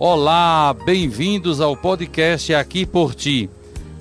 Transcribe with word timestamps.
Olá, 0.00 0.72
bem-vindos 0.72 1.60
ao 1.60 1.76
podcast 1.76 2.54
Aqui 2.54 2.86
por 2.86 3.16
Ti. 3.16 3.50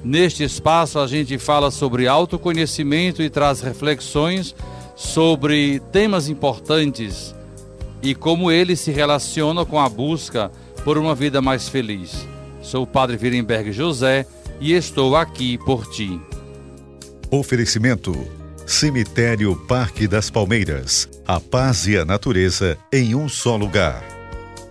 Neste 0.04 0.43
espaço 0.43 1.00
a 1.00 1.08
gente 1.08 1.39
fala 1.39 1.71
sobre 1.71 2.08
autoconhecimento 2.08 3.23
e 3.23 3.32
traz 3.32 3.62
reflexões 3.62 4.55
sobre 4.96 5.80
temas 5.91 6.30
importantes 6.30 7.33
e 8.04 8.14
como 8.14 8.52
eles 8.52 8.80
se 8.80 8.91
relacionam 8.91 9.66
com 9.66 9.80
a 9.80 9.89
busca 9.89 10.52
por 10.84 11.00
uma 11.00 11.16
vida 11.16 11.41
mais 11.41 11.68
feliz. 11.68 12.27
Sou 12.61 12.84
o 12.84 12.88
Padre 12.88 13.18
Virenberg 13.18 13.71
José 13.71 14.27
e 14.61 14.73
estou 14.73 15.16
aqui 15.16 15.57
por 15.57 15.89
ti. 15.89 16.21
Oferecimento: 17.32 18.14
Cemitério 18.68 19.55
Parque 19.68 20.07
das 20.07 20.29
Palmeiras. 20.29 21.09
A 21.25 21.39
paz 21.39 21.88
e 21.88 21.98
a 21.98 22.05
natureza 22.05 22.77
em 22.93 23.16
um 23.16 23.27
só 23.27 23.55
lugar. 23.55 24.16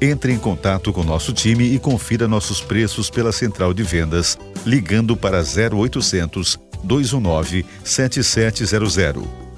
entre 0.00 0.32
em 0.32 0.38
contato 0.38 0.92
com 0.92 1.04
nosso 1.04 1.32
time 1.32 1.64
e 1.64 1.78
confira 1.78 2.26
nossos 2.26 2.60
preços 2.60 3.10
pela 3.10 3.32
central 3.32 3.74
de 3.74 3.82
vendas, 3.82 4.38
ligando 4.64 5.16
para 5.16 5.40
0800 5.40 6.58
219 6.82 7.66
7700 7.84 8.96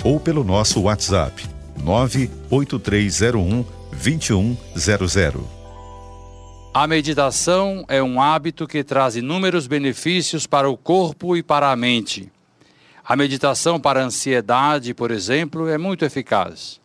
ou 0.05 0.19
pelo 0.19 0.43
nosso 0.43 0.81
WhatsApp 0.81 1.45
98301 1.83 3.65
2100. 3.93 5.63
A 6.75 6.87
meditação 6.87 7.85
é 7.87 8.03
um 8.03 8.21
hábito 8.21 8.67
que 8.67 8.83
traz 8.83 9.15
inúmeros 9.15 9.67
benefícios 9.67 10.47
para 10.47 10.71
o 10.71 10.77
corpo 10.77 11.37
e 11.37 11.43
para 11.43 11.71
a 11.71 11.77
mente. 11.77 12.33
A 13.05 13.15
meditação 13.15 13.79
para 13.79 14.01
a 14.01 14.05
ansiedade, 14.05 14.95
por 14.95 15.11
exemplo, 15.11 15.69
é 15.69 15.77
muito 15.77 16.05
eficaz. 16.05 16.82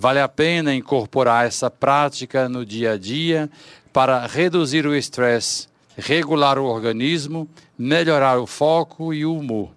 Vale 0.00 0.20
a 0.20 0.28
pena 0.28 0.72
incorporar 0.72 1.44
essa 1.44 1.68
prática 1.68 2.48
no 2.48 2.64
dia 2.64 2.92
a 2.92 2.96
dia 2.96 3.50
para 3.92 4.28
reduzir 4.28 4.86
o 4.86 4.94
estresse, 4.94 5.66
regular 5.96 6.56
o 6.56 6.66
organismo, 6.66 7.48
melhorar 7.76 8.38
o 8.38 8.46
foco 8.46 9.12
e 9.12 9.26
o 9.26 9.36
humor, 9.36 9.72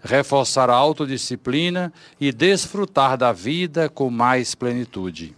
reforçar 0.00 0.70
a 0.70 0.74
autodisciplina 0.76 1.92
e 2.20 2.30
desfrutar 2.30 3.16
da 3.16 3.32
vida 3.32 3.88
com 3.88 4.08
mais 4.10 4.54
plenitude. 4.54 5.34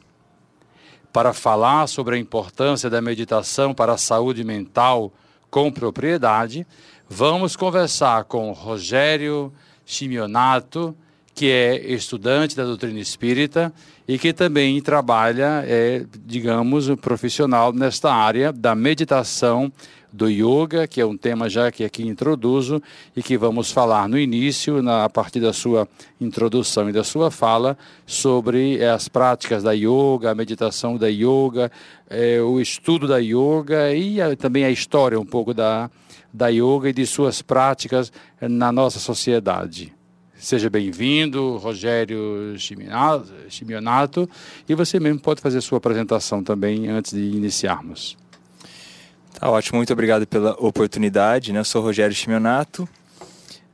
Para 1.11 1.33
falar 1.33 1.87
sobre 1.87 2.17
a 2.17 2.19
importância 2.19 2.91
da 2.91 3.01
meditação 3.01 3.73
para 3.73 3.95
a 3.95 3.99
saúde 3.99 4.45
mental 4.45 5.15
com 5.51 5.73
propriedade, 5.73 6.67
vamos 7.09 7.57
conversar 7.57 8.25
com 8.25 8.53
Rogério 8.53 9.51
Chimionato, 9.87 10.95
que 11.37 11.51
é 11.51 11.93
estudante 11.93 12.57
da 12.57 12.65
doutrina 12.65 12.99
espírita 12.99 13.71
e 14.09 14.19
que 14.19 14.33
também 14.33 14.81
trabalha, 14.81 15.63
é, 15.67 16.03
digamos, 16.25 16.89
um 16.89 16.97
profissional 16.97 17.75
nesta 17.75 18.11
área 18.11 18.51
da 18.51 18.75
meditação 18.75 19.71
do 20.11 20.31
yoga, 20.31 20.87
que 20.87 20.99
é 20.99 21.05
um 21.05 21.15
tema 21.15 21.47
já 21.51 21.71
que 21.71 21.85
aqui 21.85 22.03
introduzo 22.07 22.83
e 23.15 23.23
que 23.23 23.37
vamos 23.37 23.71
falar 23.71 24.09
no 24.09 24.19
início, 24.19 24.81
na, 24.81 25.05
a 25.05 25.11
partir 25.11 25.41
da 25.41 25.53
sua 25.53 25.87
introdução 26.19 26.89
e 26.89 26.93
da 26.93 27.05
sua 27.05 27.31
fala, 27.31 27.77
sobre 28.07 28.79
é, 28.79 28.89
as 28.89 29.07
práticas 29.07 29.63
da 29.63 29.73
yoga, 29.73 30.31
a 30.31 30.35
meditação 30.35 30.97
da 30.97 31.09
yoga, 31.09 31.71
é, 32.09 32.41
o 32.41 32.59
estudo 32.59 33.07
da 33.07 33.19
yoga 33.19 33.93
e 33.93 34.23
a, 34.23 34.35
também 34.35 34.65
a 34.65 34.71
história 34.71 35.21
um 35.21 35.27
pouco 35.27 35.53
da, 35.53 35.91
da 36.33 36.49
yoga 36.49 36.89
e 36.89 36.95
de 36.95 37.05
suas 37.05 37.43
práticas 37.43 38.11
na 38.41 38.73
nossa 38.73 38.99
sociedade. 38.99 39.96
Seja 40.39 40.69
bem-vindo, 40.69 41.57
Rogério 41.57 42.55
Chimionato, 43.49 44.29
e 44.69 44.75
você 44.75 45.01
mesmo 45.01 45.19
pode 45.19 45.41
fazer 45.41 45.61
sua 45.63 45.79
apresentação 45.79 46.45
também 46.45 46.89
antes 46.89 47.13
de 47.13 47.23
iniciarmos. 47.23 48.17
Tá 49.39 49.51
ótimo, 49.51 49.79
muito 49.79 49.93
obrigado 49.93 50.27
pela 50.27 50.53
oportunidade. 50.59 51.53
Né? 51.53 51.59
Eu 51.59 51.65
sou 51.65 51.83
Rogério 51.83 52.15
Chimionato. 52.15 52.89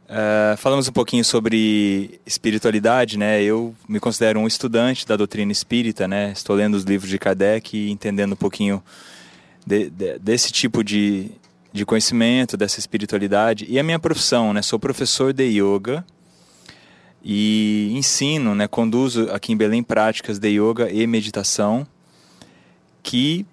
Uh, 0.04 0.56
falamos 0.56 0.88
um 0.88 0.92
pouquinho 0.92 1.24
sobre 1.24 2.20
espiritualidade, 2.24 3.18
né? 3.18 3.42
Eu 3.42 3.74
me 3.88 3.98
considero 3.98 4.38
um 4.38 4.46
estudante 4.46 5.06
da 5.06 5.16
doutrina 5.16 5.50
espírita, 5.50 6.06
né? 6.06 6.32
Estou 6.32 6.54
lendo 6.54 6.74
os 6.74 6.84
livros 6.84 7.10
de 7.10 7.18
Kardec 7.18 7.76
e 7.76 7.90
entendendo 7.90 8.34
um 8.34 8.36
pouquinho 8.36 8.82
de, 9.66 9.88
de, 9.88 10.18
desse 10.18 10.52
tipo 10.52 10.84
de, 10.84 11.30
de 11.72 11.86
conhecimento, 11.86 12.56
dessa 12.56 12.78
espiritualidade. 12.78 13.64
E 13.68 13.78
a 13.78 13.82
minha 13.82 13.98
profissão, 13.98 14.52
né? 14.52 14.60
Sou 14.60 14.78
professor 14.78 15.32
de 15.32 15.44
yoga 15.44 16.04
e 17.24 17.92
ensino, 17.94 18.54
né, 18.54 18.66
conduzo 18.66 19.30
aqui 19.30 19.52
em 19.52 19.56
Belém 19.56 19.82
práticas 19.82 20.38
de 20.38 20.48
yoga 20.48 20.90
e 20.90 21.06
meditação 21.06 21.86
que 23.02 23.46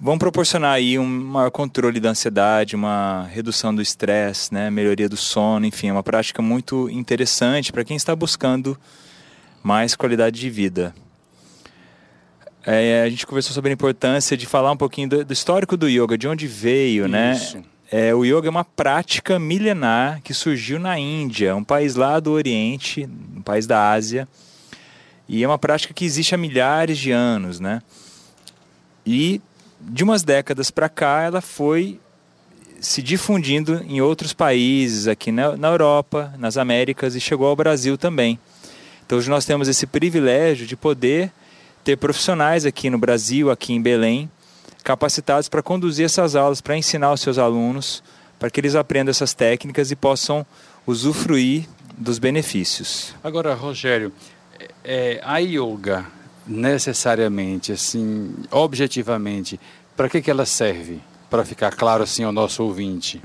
vão 0.00 0.16
proporcionar 0.16 0.72
aí 0.72 0.98
um 0.98 1.06
maior 1.06 1.50
controle 1.50 1.98
da 1.98 2.10
ansiedade, 2.10 2.76
uma 2.76 3.28
redução 3.32 3.74
do 3.74 3.82
estresse, 3.82 4.54
né, 4.54 4.70
melhoria 4.70 5.08
do 5.08 5.16
sono, 5.16 5.66
enfim, 5.66 5.88
é 5.88 5.92
uma 5.92 6.02
prática 6.02 6.40
muito 6.40 6.88
interessante 6.90 7.72
para 7.72 7.84
quem 7.84 7.96
está 7.96 8.14
buscando 8.14 8.78
mais 9.62 9.96
qualidade 9.96 10.38
de 10.38 10.48
vida. 10.48 10.94
É, 12.64 13.02
a 13.02 13.08
gente 13.08 13.26
conversou 13.26 13.52
sobre 13.52 13.70
a 13.70 13.74
importância 13.74 14.36
de 14.36 14.46
falar 14.46 14.70
um 14.70 14.76
pouquinho 14.76 15.08
do, 15.08 15.24
do 15.24 15.32
histórico 15.32 15.76
do 15.76 15.88
yoga, 15.88 16.18
de 16.18 16.28
onde 16.28 16.46
veio, 16.46 17.08
né? 17.08 17.32
Isso. 17.32 17.56
né? 17.56 17.64
É, 17.90 18.14
o 18.14 18.22
yoga 18.22 18.48
é 18.48 18.50
uma 18.50 18.64
prática 18.64 19.38
milenar 19.38 20.20
que 20.22 20.34
surgiu 20.34 20.78
na 20.78 20.98
Índia, 20.98 21.56
um 21.56 21.64
país 21.64 21.94
lá 21.94 22.20
do 22.20 22.32
Oriente, 22.32 23.08
um 23.34 23.40
país 23.40 23.66
da 23.66 23.90
Ásia, 23.90 24.28
e 25.26 25.42
é 25.42 25.46
uma 25.46 25.58
prática 25.58 25.94
que 25.94 26.04
existe 26.04 26.34
há 26.34 26.38
milhares 26.38 26.98
de 26.98 27.10
anos, 27.12 27.60
né? 27.60 27.80
E 29.06 29.40
de 29.80 30.04
umas 30.04 30.22
décadas 30.22 30.70
para 30.70 30.88
cá, 30.88 31.22
ela 31.22 31.40
foi 31.40 31.98
se 32.78 33.02
difundindo 33.02 33.82
em 33.88 34.00
outros 34.02 34.34
países, 34.34 35.08
aqui 35.08 35.32
na, 35.32 35.56
na 35.56 35.68
Europa, 35.68 36.34
nas 36.38 36.56
Américas 36.58 37.14
e 37.14 37.20
chegou 37.20 37.46
ao 37.46 37.56
Brasil 37.56 37.96
também. 37.96 38.38
Então 39.06 39.16
hoje 39.16 39.30
nós 39.30 39.46
temos 39.46 39.66
esse 39.66 39.86
privilégio 39.86 40.66
de 40.66 40.76
poder 40.76 41.32
ter 41.82 41.96
profissionais 41.96 42.66
aqui 42.66 42.90
no 42.90 42.98
Brasil, 42.98 43.50
aqui 43.50 43.72
em 43.72 43.80
Belém, 43.80 44.30
capacitados 44.88 45.50
para 45.50 45.62
conduzir 45.62 46.06
essas 46.06 46.34
aulas, 46.34 46.62
para 46.62 46.74
ensinar 46.74 47.12
os 47.12 47.20
seus 47.20 47.36
alunos, 47.36 48.02
para 48.38 48.48
que 48.48 48.58
eles 48.58 48.74
aprendam 48.74 49.10
essas 49.10 49.34
técnicas 49.34 49.90
e 49.90 49.96
possam 49.96 50.46
usufruir 50.86 51.68
dos 51.94 52.18
benefícios. 52.18 53.14
Agora, 53.22 53.54
Rogério, 53.54 54.10
é, 54.82 55.20
a 55.22 55.36
yoga 55.40 56.06
necessariamente, 56.46 57.70
assim, 57.70 58.34
objetivamente, 58.50 59.60
para 59.94 60.08
que, 60.08 60.22
que 60.22 60.30
ela 60.30 60.46
serve? 60.46 61.00
Para 61.28 61.44
ficar 61.44 61.76
claro 61.76 62.02
assim 62.02 62.24
ao 62.24 62.32
nosso 62.32 62.62
ouvinte. 62.62 63.20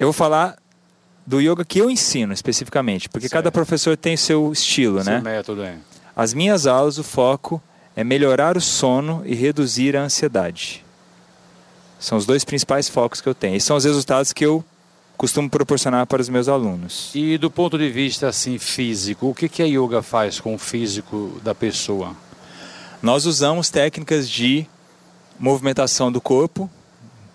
Eu 0.00 0.08
vou 0.08 0.12
falar 0.12 0.56
do 1.24 1.40
yoga 1.40 1.64
que 1.64 1.78
eu 1.78 1.88
ensino 1.88 2.32
especificamente, 2.32 3.08
porque 3.08 3.28
certo. 3.28 3.44
cada 3.44 3.52
professor 3.52 3.96
tem 3.96 4.16
seu 4.16 4.50
estilo, 4.52 5.00
seu 5.00 5.12
né? 5.12 5.20
método, 5.20 5.62
é. 5.62 5.76
As 6.16 6.34
minhas 6.34 6.66
aulas, 6.66 6.98
o 6.98 7.04
foco 7.04 7.62
é 8.00 8.04
melhorar 8.04 8.56
o 8.56 8.62
sono 8.62 9.22
e 9.26 9.34
reduzir 9.34 9.94
a 9.94 10.02
ansiedade. 10.02 10.82
São 11.98 12.16
os 12.16 12.24
dois 12.24 12.44
principais 12.46 12.88
focos 12.88 13.20
que 13.20 13.28
eu 13.28 13.34
tenho. 13.34 13.56
E 13.56 13.60
são 13.60 13.76
os 13.76 13.84
resultados 13.84 14.32
que 14.32 14.42
eu 14.42 14.64
costumo 15.18 15.50
proporcionar 15.50 16.06
para 16.06 16.22
os 16.22 16.30
meus 16.30 16.48
alunos. 16.48 17.10
E 17.14 17.36
do 17.36 17.50
ponto 17.50 17.76
de 17.76 17.90
vista 17.90 18.26
assim 18.26 18.56
físico, 18.56 19.28
o 19.28 19.34
que, 19.34 19.50
que 19.50 19.62
a 19.62 19.66
yoga 19.66 20.00
faz 20.00 20.40
com 20.40 20.54
o 20.54 20.58
físico 20.58 21.38
da 21.44 21.54
pessoa? 21.54 22.16
Nós 23.02 23.26
usamos 23.26 23.68
técnicas 23.68 24.30
de 24.30 24.66
movimentação 25.38 26.10
do 26.10 26.22
corpo, 26.22 26.70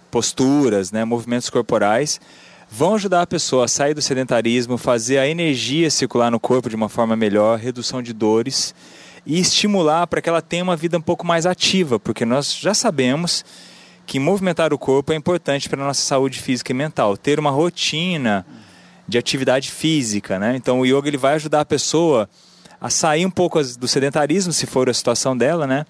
posturas, 0.10 0.92
né, 0.92 1.06
movimentos 1.06 1.52
corporais, 1.52 2.20
vão 2.72 2.96
ajudar 2.96 3.22
a 3.22 3.28
pessoa 3.28 3.66
a 3.66 3.68
sair 3.68 3.94
do 3.94 4.02
sedentarismo, 4.02 4.80
fazer 4.80 5.20
a 5.20 5.28
energia 5.28 5.92
circular 5.92 6.32
no 6.32 6.40
corpo 6.40 6.70
de 6.70 6.76
uma 6.76 6.90
forma 6.90 7.16
melhor, 7.16 7.60
redução 7.60 8.02
de 8.02 8.14
dores 8.14 8.74
e 9.26 9.40
estimular 9.40 10.06
para 10.08 10.22
que 10.22 10.30
ela 10.30 10.42
tenha 10.42 10.64
uma 10.64 10.76
vida 10.76 10.98
um 10.98 11.02
pouco 11.02 11.26
mais 11.26 11.46
ativa, 11.46 12.00
porque 12.00 12.26
nós 12.26 12.56
já 12.56 12.74
sabemos 12.74 13.44
que 14.06 14.20
movimentar 14.20 14.74
o 14.74 14.78
corpo 14.78 15.12
é 15.12 15.16
importante 15.16 15.68
para 15.68 15.82
a 15.82 15.88
nossa 15.88 16.02
saúde 16.02 16.40
física 16.40 16.72
e 16.72 16.76
mental, 16.76 17.18
ter 17.18 17.40
uma 17.40 17.50
rotina 17.50 18.46
de 19.08 19.18
atividade 19.18 19.72
física, 19.72 20.38
né? 20.38 20.56
Então 20.56 20.80
o 20.80 20.86
yoga 20.86 21.08
ele 21.08 21.18
vai 21.18 21.36
ajudar 21.36 21.62
a 21.62 21.66
pessoa 21.66 22.30
a 22.80 22.90
sair 22.90 23.26
um 23.26 23.32
pouco 23.32 23.62
do 23.64 23.88
sedentarismo, 23.88 24.54
se 24.54 24.66
for 24.66 24.90
a 24.90 24.94
situação 24.94 25.36
dela, 25.36 25.66
né? 25.66 25.86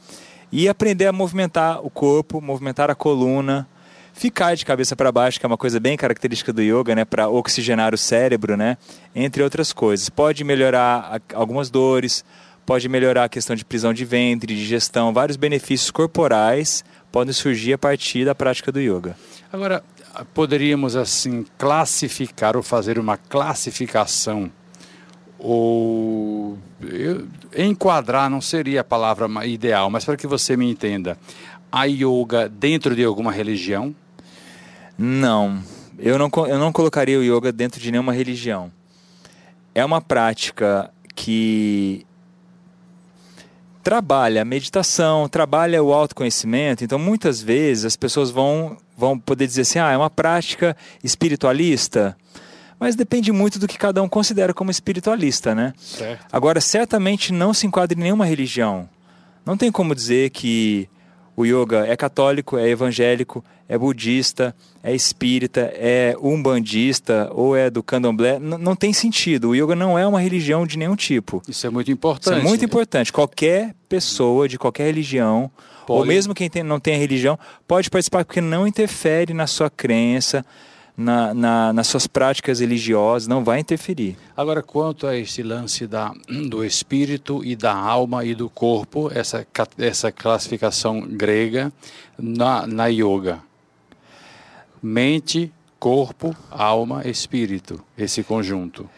E 0.51 0.69
aprender 0.69 1.07
a 1.07 1.11
movimentar 1.11 1.85
o 1.85 1.89
corpo, 1.89 2.39
movimentar 2.39 2.89
a 2.89 2.95
coluna, 2.95 3.67
ficar 4.13 4.55
de 4.55 4.65
cabeça 4.65 4.95
para 4.95 5.11
baixo, 5.11 5.39
que 5.39 5.45
é 5.45 5.47
uma 5.47 5.57
coisa 5.57 5.77
bem 5.77 5.97
característica 5.97 6.53
do 6.53 6.61
yoga, 6.61 6.95
né, 6.95 7.03
para 7.03 7.27
oxigenar 7.27 7.93
o 7.93 7.97
cérebro, 7.97 8.55
né, 8.55 8.77
entre 9.13 9.43
outras 9.43 9.73
coisas. 9.73 10.09
Pode 10.09 10.41
melhorar 10.45 11.21
algumas 11.33 11.69
dores, 11.69 12.23
pode 12.65 12.89
melhorar 12.89 13.25
a 13.25 13.29
questão 13.29 13.55
de 13.55 13.63
prisão 13.63 13.93
de 13.93 14.03
ventre, 14.03 14.55
digestão, 14.55 15.13
vários 15.13 15.37
benefícios 15.37 15.91
corporais 15.91 16.83
podem 17.11 17.33
surgir 17.33 17.73
a 17.73 17.77
partir 17.77 18.25
da 18.25 18.35
prática 18.35 18.71
do 18.71 18.79
yoga. 18.79 19.15
Agora, 19.51 19.83
poderíamos 20.33 20.95
assim 20.95 21.45
classificar 21.57 22.57
ou 22.57 22.63
fazer 22.63 22.97
uma 22.99 23.17
classificação 23.17 24.51
ou 25.37 26.57
eu, 26.81 27.27
enquadrar 27.55 28.29
não 28.29 28.41
seria 28.41 28.81
a 28.81 28.83
palavra 28.83 29.27
ideal, 29.45 29.89
mas 29.89 30.03
para 30.03 30.17
que 30.17 30.25
você 30.25 30.57
me 30.57 30.69
entenda, 30.69 31.17
a 31.71 31.85
yoga 31.85 32.49
dentro 32.49 32.95
de 32.95 33.03
alguma 33.03 33.31
religião? 33.31 33.95
Não, 34.97 35.61
eu 35.99 36.17
não, 36.17 36.31
eu 36.47 36.57
não 36.57 36.71
colocaria 36.71 37.19
o 37.19 37.23
yoga 37.23 37.51
dentro 37.51 37.79
de 37.79 37.91
nenhuma 37.91 38.13
religião. 38.13 38.71
É 39.73 39.83
uma 39.83 40.01
prática 40.01 40.89
que 41.13 42.05
trabalha 43.85 44.41
a 44.41 44.45
meditação, 44.45 45.29
trabalha 45.29 45.83
o 45.83 45.93
autoconhecimento. 45.93 46.83
Então, 46.83 46.97
muitas 46.97 47.39
vezes 47.39 47.85
as 47.85 47.95
pessoas 47.95 48.31
vão, 48.31 48.77
vão 48.97 49.17
poder 49.17 49.45
dizer 49.45 49.61
assim: 49.61 49.77
ah, 49.77 49.91
é 49.91 49.97
uma 49.97 50.09
prática 50.09 50.75
espiritualista. 51.03 52.17
Mas 52.79 52.95
depende 52.95 53.31
muito 53.31 53.59
do 53.59 53.67
que 53.67 53.77
cada 53.77 54.01
um 54.01 54.09
considera 54.09 54.55
como 54.55 54.71
espiritualista, 54.71 55.53
né? 55.53 55.71
Certo. 55.77 56.25
Agora, 56.31 56.59
certamente 56.59 57.31
não 57.31 57.53
se 57.53 57.67
enquadra 57.67 57.97
em 57.97 58.01
nenhuma 58.01 58.25
religião. 58.25 58.89
Não 59.45 59.55
tem 59.55 59.71
como 59.71 59.93
dizer 59.93 60.31
que 60.31 60.89
o 61.35 61.45
yoga 61.45 61.85
é 61.85 61.95
católico, 61.97 62.57
é 62.57 62.69
evangélico, 62.69 63.43
é 63.67 63.77
budista, 63.77 64.55
é 64.83 64.93
espírita, 64.93 65.71
é 65.73 66.15
umbandista 66.21 67.29
ou 67.33 67.55
é 67.55 67.69
do 67.69 67.81
candomblé. 67.81 68.37
N 68.39 68.57
não 68.57 68.75
tem 68.75 68.93
sentido. 68.93 69.49
O 69.49 69.55
yoga 69.55 69.75
não 69.75 69.97
é 69.97 70.05
uma 70.05 70.21
religião 70.21 70.65
de 70.65 70.77
nenhum 70.77 70.95
tipo. 70.95 71.41
Isso 71.47 71.65
é 71.65 71.69
muito 71.69 71.91
importante. 71.91 72.37
Isso 72.37 72.45
é 72.45 72.49
muito 72.49 72.63
importante. 72.63 73.11
Qualquer 73.11 73.73
pessoa 73.89 74.47
de 74.47 74.57
qualquer 74.57 74.85
religião, 74.85 75.49
pode. 75.85 75.99
ou 75.99 76.05
mesmo 76.05 76.33
quem 76.33 76.49
tem, 76.49 76.63
não 76.63 76.79
tem 76.79 76.97
religião, 76.97 77.37
pode 77.67 77.89
participar 77.89 78.23
porque 78.23 78.41
não 78.41 78.67
interfere 78.67 79.33
na 79.33 79.47
sua 79.47 79.69
crença, 79.69 80.45
na, 80.97 81.33
na, 81.33 81.73
nas 81.73 81.87
suas 81.87 82.07
práticas 82.07 82.59
religiosas, 82.59 83.27
não 83.27 83.43
vai 83.43 83.59
interferir. 83.59 84.17
Agora, 84.35 84.63
quanto 84.63 85.07
a 85.07 85.15
esse 85.15 85.43
lance 85.43 85.85
da, 85.85 86.13
do 86.49 86.63
espírito 86.63 87.43
e 87.43 87.55
da 87.55 87.73
alma 87.73 88.23
e 88.23 88.33
do 88.33 88.49
corpo, 88.49 89.11
essa, 89.13 89.45
essa 89.77 90.11
classificação 90.11 91.01
grega 91.01 91.71
na, 92.17 92.65
na 92.65 92.87
yoga. 92.87 93.39
Mente, 94.81 95.51
corpo, 95.79 96.35
alma, 96.49 97.07
espírito, 97.07 97.83
esse 97.97 98.23
conjunto. 98.23 98.89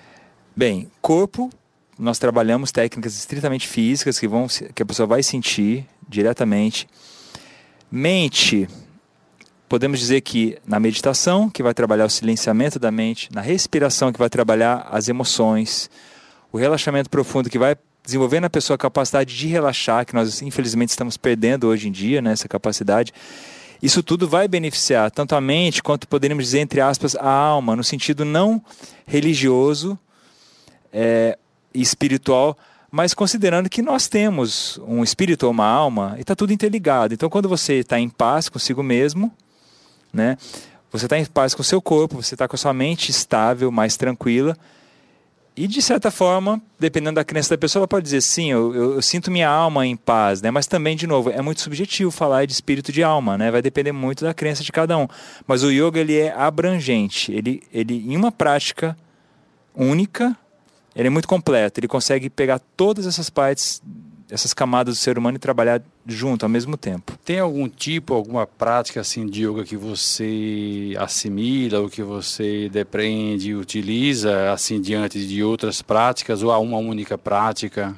Bem, 0.55 0.91
corpo, 1.01 1.49
nós 1.97 2.19
trabalhamos 2.19 2.71
técnicas 2.71 3.17
estritamente 3.17 3.67
físicas 3.67 4.19
que, 4.19 4.27
vão, 4.27 4.47
que 4.47 4.83
a 4.83 4.85
pessoa 4.85 5.07
vai 5.07 5.23
sentir 5.23 5.85
diretamente. 6.07 6.87
Mente, 7.89 8.67
podemos 9.67 9.99
dizer 9.99 10.21
que 10.21 10.57
na 10.65 10.79
meditação, 10.79 11.49
que 11.49 11.61
vai 11.61 11.73
trabalhar 11.73 12.05
o 12.05 12.09
silenciamento 12.09 12.79
da 12.79 12.91
mente, 12.91 13.29
na 13.33 13.41
respiração, 13.41 14.11
que 14.11 14.19
vai 14.19 14.29
trabalhar 14.29 14.87
as 14.91 15.07
emoções, 15.07 15.89
o 16.51 16.57
relaxamento 16.57 17.09
profundo, 17.09 17.49
que 17.49 17.59
vai 17.59 17.75
desenvolver 18.03 18.39
na 18.39 18.49
pessoa 18.49 18.75
a 18.75 18.77
capacidade 18.77 19.35
de 19.35 19.47
relaxar, 19.47 20.05
que 20.05 20.15
nós 20.15 20.41
infelizmente 20.41 20.89
estamos 20.89 21.17
perdendo 21.17 21.67
hoje 21.67 21.89
em 21.89 21.91
dia, 21.91 22.21
né, 22.21 22.31
essa 22.31 22.47
capacidade. 22.47 23.13
Isso 23.83 24.01
tudo 24.01 24.27
vai 24.27 24.47
beneficiar 24.47 25.11
tanto 25.11 25.35
a 25.35 25.41
mente 25.41 25.83
quanto 25.83 26.07
poderíamos 26.07 26.45
dizer, 26.45 26.59
entre 26.59 26.81
aspas, 26.81 27.15
a 27.15 27.29
alma, 27.29 27.75
no 27.75 27.83
sentido 27.83 28.23
não 28.23 28.63
religioso 29.05 29.99
é, 30.91 31.37
e 31.73 31.81
espiritual, 31.81 32.57
mas 32.89 33.13
considerando 33.13 33.69
que 33.69 33.81
nós 33.81 34.07
temos 34.07 34.79
um 34.87 35.03
espírito 35.03 35.43
ou 35.43 35.51
uma 35.51 35.65
alma 35.65 36.15
e 36.17 36.21
está 36.21 36.33
tudo 36.33 36.53
interligado. 36.53 37.13
Então, 37.13 37.29
quando 37.29 37.49
você 37.49 37.75
está 37.79 37.99
em 37.99 38.09
paz 38.09 38.47
consigo 38.47 38.81
mesmo, 38.81 39.31
né? 40.13 40.37
Você 40.91 41.05
está 41.05 41.17
em 41.17 41.25
paz 41.25 41.53
com 41.53 41.61
o 41.61 41.65
seu 41.65 41.81
corpo, 41.81 42.21
você 42.21 42.35
está 42.35 42.47
com 42.47 42.55
a 42.55 42.59
sua 42.59 42.73
mente 42.73 43.11
estável, 43.11 43.71
mais 43.71 43.97
tranquila. 43.97 44.57
E 45.55 45.67
de 45.67 45.81
certa 45.81 46.11
forma, 46.11 46.61
dependendo 46.79 47.15
da 47.15 47.25
crença 47.25 47.49
da 47.49 47.57
pessoa, 47.57 47.81
ela 47.81 47.87
pode 47.87 48.03
dizer 48.03 48.21
sim, 48.21 48.51
eu, 48.51 48.75
eu, 48.75 48.93
eu, 48.93 49.01
sinto 49.01 49.31
minha 49.31 49.49
alma 49.49 49.87
em 49.87 49.95
paz, 49.95 50.39
né? 50.39 50.51
Mas 50.51 50.67
também, 50.67 50.95
de 50.95 51.07
novo, 51.07 51.31
é 51.31 51.41
muito 51.41 51.61
subjetivo 51.61 52.11
falar 52.11 52.45
de 52.45 52.53
espírito 52.53 52.91
de 52.91 53.01
alma, 53.01 53.39
né? 53.39 53.49
Vai 53.49 53.61
depender 53.61 53.91
muito 53.91 54.23
da 54.23 54.35
crença 54.35 54.63
de 54.63 54.71
cada 54.71 54.95
um. 54.95 55.07
Mas 55.47 55.63
o 55.63 55.71
yoga 55.71 55.99
ele 55.99 56.15
é 56.15 56.31
abrangente, 56.31 57.31
ele, 57.31 57.63
ele 57.73 57.95
em 57.95 58.15
uma 58.15 58.31
prática 58.31 58.95
única, 59.75 60.37
ele 60.95 61.07
é 61.07 61.09
muito 61.09 61.27
completo. 61.27 61.79
Ele 61.79 61.87
consegue 61.87 62.29
pegar 62.29 62.59
todas 62.75 63.07
essas 63.07 63.27
partes 63.27 63.81
essas 64.29 64.53
camadas 64.53 64.97
do 64.97 64.99
ser 64.99 65.17
humano 65.17 65.37
e 65.37 65.39
trabalhar 65.39 65.81
junto 66.05 66.43
ao 66.43 66.49
mesmo 66.49 66.75
tempo. 66.75 67.17
Tem 67.23 67.39
algum 67.39 67.67
tipo, 67.69 68.13
alguma 68.13 68.45
prática 68.45 69.01
assim 69.01 69.25
de 69.25 69.45
yoga 69.45 69.63
que 69.63 69.77
você 69.77 70.93
assimila 70.97 71.79
ou 71.79 71.89
que 71.89 72.03
você 72.03 72.69
depreende 72.69 73.51
e 73.51 73.55
utiliza 73.55 74.51
assim 74.51 74.81
diante 74.81 75.25
de 75.25 75.43
outras 75.43 75.81
práticas 75.81 76.43
ou 76.43 76.51
há 76.51 76.59
uma 76.59 76.77
única 76.77 77.17
prática? 77.17 77.95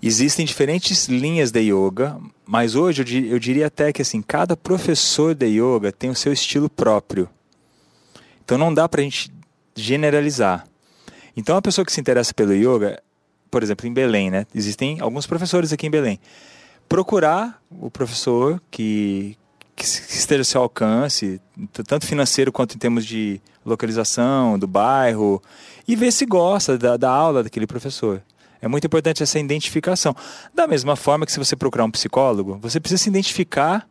Existem 0.00 0.44
diferentes 0.44 1.08
linhas 1.08 1.50
de 1.50 1.60
yoga, 1.60 2.20
mas 2.46 2.74
hoje 2.74 3.02
eu, 3.02 3.24
eu 3.32 3.38
diria 3.38 3.66
até 3.66 3.92
que 3.92 4.02
assim, 4.02 4.20
cada 4.22 4.56
professor 4.56 5.34
de 5.34 5.46
yoga 5.46 5.90
tem 5.90 6.10
o 6.10 6.14
seu 6.14 6.32
estilo 6.32 6.68
próprio. 6.68 7.28
Então 8.44 8.58
não 8.58 8.72
dá 8.72 8.88
para 8.88 9.00
a 9.00 9.04
gente 9.04 9.32
generalizar. 9.74 10.66
Então 11.36 11.56
a 11.56 11.62
pessoa 11.62 11.84
que 11.84 11.92
se 11.92 12.00
interessa 12.00 12.32
pelo 12.32 12.52
yoga, 12.52 13.02
por 13.54 13.62
exemplo, 13.62 13.86
em 13.86 13.92
Belém, 13.92 14.32
né? 14.32 14.48
Existem 14.52 14.98
alguns 14.98 15.28
professores 15.28 15.72
aqui 15.72 15.86
em 15.86 15.90
Belém. 15.90 16.18
Procurar 16.88 17.62
o 17.70 17.88
professor 17.88 18.60
que, 18.68 19.38
que 19.76 19.84
esteja 19.84 20.40
ao 20.40 20.44
seu 20.44 20.60
alcance, 20.60 21.40
tanto 21.86 22.04
financeiro 22.04 22.50
quanto 22.50 22.74
em 22.74 22.78
termos 22.78 23.06
de 23.06 23.40
localização, 23.64 24.58
do 24.58 24.66
bairro, 24.66 25.40
e 25.86 25.94
ver 25.94 26.10
se 26.10 26.26
gosta 26.26 26.76
da, 26.76 26.96
da 26.96 27.08
aula 27.08 27.44
daquele 27.44 27.64
professor. 27.64 28.20
É 28.60 28.66
muito 28.66 28.88
importante 28.88 29.22
essa 29.22 29.38
identificação. 29.38 30.16
Da 30.52 30.66
mesma 30.66 30.96
forma 30.96 31.24
que 31.24 31.30
se 31.30 31.38
você 31.38 31.54
procurar 31.54 31.84
um 31.84 31.92
psicólogo, 31.92 32.58
você 32.60 32.80
precisa 32.80 33.04
se 33.04 33.08
identificar 33.08 33.86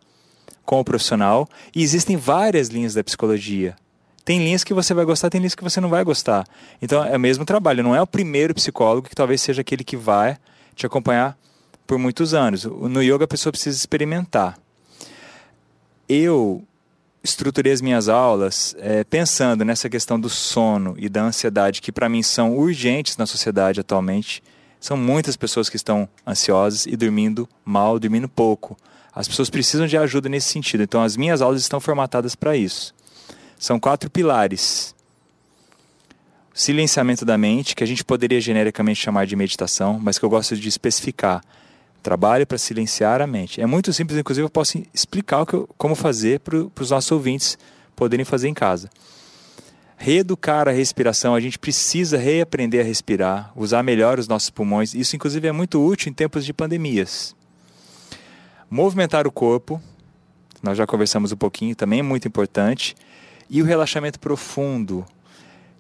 com 0.65 0.77
o 0.77 0.84
profissional 0.84 1.48
e 1.74 1.82
existem 1.82 2.17
várias 2.17 2.67
linhas 2.67 2.96
da 2.96 3.01
psicologia. 3.01 3.77
Tem 4.25 4.39
linhas 4.39 4.63
que 4.63 4.74
você 4.74 4.94
vai 4.94 5.03
gostar, 5.03 5.30
tem 5.30 5.39
linhas 5.39 5.56
que 5.56 5.63
você 5.63 5.82
não 5.82 5.89
vai 5.89 6.03
gostar. 6.03 6.48
Então 6.82 7.03
é 7.03 7.15
o 7.15 7.20
mesmo 7.20 7.44
trabalho, 7.44 7.84
não 7.84 7.96
é 7.96 8.01
o 8.01 8.08
primeiro 8.08 8.53
psicólogo 8.53 9.10
que 9.10 9.15
talvez 9.15 9.42
seja 9.42 9.62
aquele 9.62 9.84
que 9.84 9.98
vai 9.98 10.38
te 10.75 10.86
acompanhar 10.86 11.38
por 11.86 11.98
muitos 11.98 12.34
anos. 12.34 12.63
No 12.63 13.01
yoga 13.01 13.25
a 13.25 13.27
pessoa 13.27 13.51
precisa 13.51 13.77
experimentar. 13.77 14.58
Eu 16.08 16.63
estruturei 17.24 17.72
as 17.72 17.82
minhas 17.82 18.10
aulas 18.10 18.75
é, 18.80 19.03
pensando 19.03 19.63
nessa 19.63 19.89
questão 19.89 20.20
do 20.20 20.30
sono 20.30 20.96
e 20.98 21.08
da 21.08 21.24
ansiedade, 21.24 21.82
que 21.82 21.92
para 21.92 22.10
mim 22.10 22.22
são 22.22 22.58
urgentes 22.58 23.18
na 23.18 23.25
sociedade 23.25 23.80
atualmente. 23.80 24.44
São 24.80 24.98
muitas 24.98 25.38
pessoas 25.38 25.70
que 25.70 25.77
estão 25.77 26.08
ansiosas 26.27 26.86
e 26.86 26.96
dormindo 26.98 27.48
mal, 27.63 27.98
dormindo 27.98 28.27
pouco. 28.27 28.77
As 29.15 29.27
pessoas 29.27 29.50
precisam 29.50 29.88
de 29.88 29.98
ajuda 29.98 30.27
nesse 30.27 30.50
sentido. 30.50 30.84
Então 30.84 31.01
as 31.01 31.15
minhas 31.15 31.42
aulas 31.42 31.62
estão 31.62 31.80
formatadas 31.80 32.36
para 32.36 32.58
isso. 32.58 32.94
São 33.63 33.79
quatro 33.79 34.10
pilares. 34.10 34.93
Silenciamento 36.53 37.24
da 37.24 37.38
mente, 37.38 37.74
que 37.77 37.82
a 37.82 37.88
gente 37.88 38.03
poderia 38.03 38.41
genericamente 38.41 39.00
chamar 39.00 39.25
de 39.25 39.38
meditação, 39.38 39.98
mas 40.03 40.20
que 40.20 40.25
eu 40.25 40.29
gosto 40.29 40.58
de 40.58 40.67
especificar. 40.67 41.41
Trabalho 42.01 42.46
para 42.46 42.58
silenciar 42.58 43.22
a 43.22 43.25
mente. 43.25 43.62
É 43.62 43.65
muito 43.65 43.93
simples, 43.93 44.20
inclusive 44.20 44.46
eu 44.46 44.50
posso 44.50 44.84
explicar 44.93 45.46
eu, 45.53 45.70
como 45.77 45.96
fazer 45.96 46.41
para 46.41 46.58
os 46.58 46.91
nossos 46.91 47.10
ouvintes 47.13 47.58
poderem 47.96 48.25
fazer 48.25 48.50
em 48.50 48.53
casa. 48.53 48.89
Reeducar 49.96 50.67
a 50.67 50.72
respiração, 50.72 51.34
a 51.34 51.39
gente 51.39 51.58
precisa 51.58 52.17
reaprender 52.17 52.82
a 52.82 52.84
respirar, 52.84 53.53
usar 53.55 53.82
melhor 53.82 54.20
os 54.20 54.27
nossos 54.27 54.50
pulmões. 54.50 54.93
Isso, 54.93 55.15
inclusive, 55.15 55.48
é 55.48 55.53
muito 55.53 55.82
útil 55.82 56.10
em 56.10 56.13
tempos 56.13 56.43
de 56.43 56.51
pandemias. 56.51 57.34
Movimentar 58.70 59.25
o 59.25 59.32
corpo, 59.32 59.82
nós 60.62 60.77
já 60.77 60.86
conversamos 60.86 61.32
um 61.32 61.38
pouquinho, 61.38 61.74
também 61.74 62.00
é 62.00 62.03
muito 62.03 62.27
importante. 62.27 62.93
E 63.50 63.62
o 63.62 63.65
relaxamento 63.65 64.19
profundo, 64.19 65.05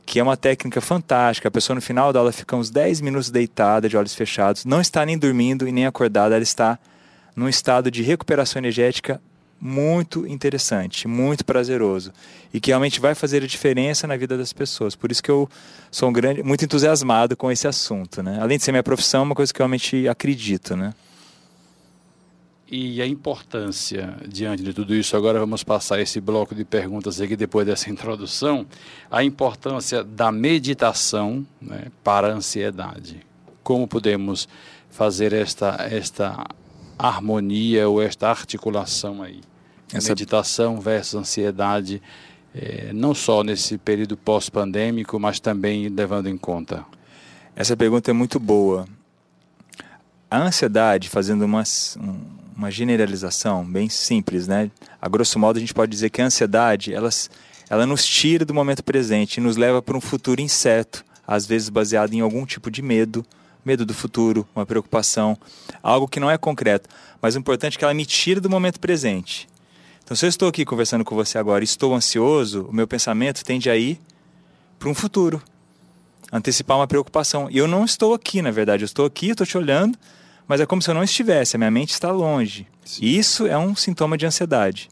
que 0.05 0.19
é 0.19 0.23
uma 0.23 0.37
técnica 0.37 0.81
fantástica. 0.81 1.47
A 1.47 1.51
pessoa 1.51 1.75
no 1.75 1.81
final 1.81 2.13
da 2.13 2.19
aula 2.19 2.31
fica 2.31 2.55
uns 2.55 2.69
10 2.69 3.01
minutos 3.01 3.29
deitada, 3.29 3.89
de 3.89 3.97
olhos 3.97 4.15
fechados, 4.15 4.65
não 4.65 4.81
está 4.81 5.05
nem 5.05 5.17
dormindo 5.17 5.67
e 5.67 5.71
nem 5.71 5.85
acordada, 5.85 6.35
ela 6.35 6.43
está 6.43 6.77
num 7.35 7.49
estado 7.49 7.89
de 7.89 8.03
recuperação 8.03 8.59
energética 8.59 9.19
muito 9.59 10.27
interessante, 10.27 11.07
muito 11.07 11.45
prazeroso 11.45 12.11
e 12.53 12.59
que 12.59 12.71
realmente 12.71 12.99
vai 12.99 13.15
fazer 13.15 13.41
a 13.41 13.47
diferença 13.47 14.05
na 14.05 14.17
vida 14.17 14.37
das 14.37 14.51
pessoas. 14.51 14.93
Por 14.93 15.09
isso 15.09 15.23
que 15.23 15.31
eu 15.31 15.49
sou 15.89 16.09
um 16.09 16.13
grande, 16.13 16.43
muito 16.43 16.65
entusiasmado 16.65 17.37
com 17.37 17.49
esse 17.49 17.65
assunto, 17.65 18.21
né? 18.21 18.39
Além 18.41 18.57
de 18.57 18.63
ser 18.65 18.73
minha 18.73 18.83
profissão, 18.83 19.21
é 19.21 19.23
uma 19.23 19.35
coisa 19.35 19.53
que 19.53 19.61
eu 19.61 19.63
realmente 19.63 20.05
acredito, 20.07 20.75
né? 20.75 20.93
E 22.75 23.03
a 23.03 23.05
importância, 23.05 24.15
diante 24.27 24.63
de 24.63 24.73
tudo 24.73 24.95
isso, 24.95 25.15
agora 25.15 25.39
vamos 25.39 25.63
passar 25.63 25.99
esse 25.99 26.19
bloco 26.19 26.55
de 26.55 26.65
perguntas 26.65 27.21
aqui 27.21 27.35
depois 27.35 27.67
dessa 27.67 27.87
introdução, 27.93 28.65
a 29.11 29.23
importância 29.23 30.03
da 30.03 30.31
meditação 30.31 31.45
né, 31.61 31.91
para 32.03 32.29
a 32.29 32.31
ansiedade. 32.31 33.19
Como 33.61 33.87
podemos 33.87 34.49
fazer 34.89 35.33
esta, 35.33 35.87
esta 35.87 36.47
harmonia 36.97 37.87
ou 37.87 38.01
esta 38.01 38.27
articulação 38.27 39.21
aí? 39.21 39.41
Essa... 39.93 40.09
Meditação 40.09 40.81
versus 40.81 41.13
ansiedade, 41.13 42.01
é, 42.55 42.91
não 42.91 43.13
só 43.13 43.43
nesse 43.43 43.77
período 43.77 44.17
pós-pandêmico, 44.17 45.19
mas 45.19 45.39
também 45.39 45.89
levando 45.89 46.25
em 46.25 46.37
conta. 46.39 46.83
Essa 47.55 47.77
pergunta 47.77 48.09
é 48.09 48.15
muito 48.15 48.39
boa. 48.39 48.87
A 50.27 50.39
ansiedade, 50.39 51.07
fazendo 51.07 51.45
uma, 51.45 51.63
uma 52.55 52.71
generalização 52.71 53.65
bem 53.65 53.89
simples, 53.89 54.47
né? 54.47 54.69
A 55.01 55.09
grosso 55.09 55.37
modo, 55.39 55.57
a 55.57 55.59
gente 55.59 55.73
pode 55.73 55.91
dizer 55.91 56.09
que 56.09 56.21
a 56.21 56.25
ansiedade, 56.25 56.93
ela, 56.93 57.09
ela 57.69 57.85
nos 57.85 58.05
tira 58.05 58.45
do 58.45 58.53
momento 58.53 58.83
presente 58.83 59.37
e 59.37 59.41
nos 59.41 59.57
leva 59.57 59.81
para 59.81 59.97
um 59.97 60.01
futuro 60.01 60.41
incerto, 60.41 61.03
às 61.25 61.45
vezes 61.45 61.69
baseado 61.69 62.13
em 62.13 62.21
algum 62.21 62.45
tipo 62.45 62.69
de 62.69 62.81
medo, 62.81 63.25
medo 63.65 63.85
do 63.85 63.93
futuro, 63.93 64.47
uma 64.55 64.65
preocupação, 64.65 65.37
algo 65.81 66.07
que 66.07 66.19
não 66.19 66.29
é 66.29 66.37
concreto, 66.37 66.89
mas 67.21 67.35
o 67.35 67.39
importante 67.39 67.75
é 67.75 67.79
que 67.79 67.83
ela 67.83 67.93
me 67.93 68.05
tira 68.05 68.41
do 68.41 68.49
momento 68.49 68.79
presente. 68.79 69.47
Então, 70.03 70.17
se 70.17 70.25
eu 70.25 70.29
estou 70.29 70.49
aqui 70.49 70.65
conversando 70.65 71.05
com 71.05 71.15
você 71.15 71.37
agora 71.37 71.63
e 71.63 71.65
estou 71.65 71.95
ansioso, 71.95 72.67
o 72.69 72.73
meu 72.73 72.87
pensamento 72.87 73.43
tende 73.43 73.69
a 73.69 73.77
ir 73.77 73.99
para 74.77 74.89
um 74.89 74.93
futuro, 74.93 75.41
antecipar 76.31 76.77
uma 76.77 76.87
preocupação. 76.87 77.47
E 77.49 77.57
eu 77.57 77.67
não 77.67 77.85
estou 77.85 78.13
aqui, 78.13 78.41
na 78.41 78.51
verdade, 78.51 78.83
eu 78.83 78.85
estou 78.85 79.05
aqui, 79.05 79.29
estou 79.29 79.47
te 79.47 79.57
olhando, 79.57 79.97
mas 80.47 80.61
é 80.61 80.65
como 80.65 80.81
se 80.81 80.89
eu 80.89 80.93
não 80.93 81.03
estivesse, 81.03 81.55
a 81.55 81.59
minha 81.59 81.71
mente 81.71 81.91
está 81.91 82.11
longe. 82.11 82.67
E 83.01 83.17
isso 83.17 83.47
é 83.47 83.57
um 83.57 83.75
sintoma 83.75 84.17
de 84.17 84.25
ansiedade. 84.25 84.89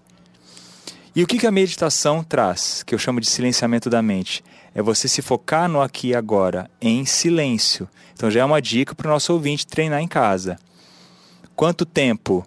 E 1.15 1.21
o 1.23 1.27
que, 1.27 1.37
que 1.37 1.47
a 1.47 1.51
meditação 1.51 2.23
traz, 2.23 2.83
que 2.83 2.95
eu 2.95 2.99
chamo 2.99 3.19
de 3.19 3.29
silenciamento 3.29 3.89
da 3.89 4.01
mente? 4.01 4.43
É 4.73 4.81
você 4.81 5.07
se 5.07 5.21
focar 5.21 5.67
no 5.67 5.81
aqui 5.81 6.09
e 6.09 6.15
agora, 6.15 6.71
em 6.81 7.05
silêncio. 7.05 7.87
Então 8.13 8.31
já 8.31 8.39
é 8.39 8.45
uma 8.45 8.61
dica 8.61 8.95
para 8.95 9.07
o 9.07 9.11
nosso 9.11 9.33
ouvinte 9.33 9.67
treinar 9.67 9.99
em 10.01 10.07
casa. 10.07 10.57
Quanto 11.53 11.85
tempo? 11.85 12.45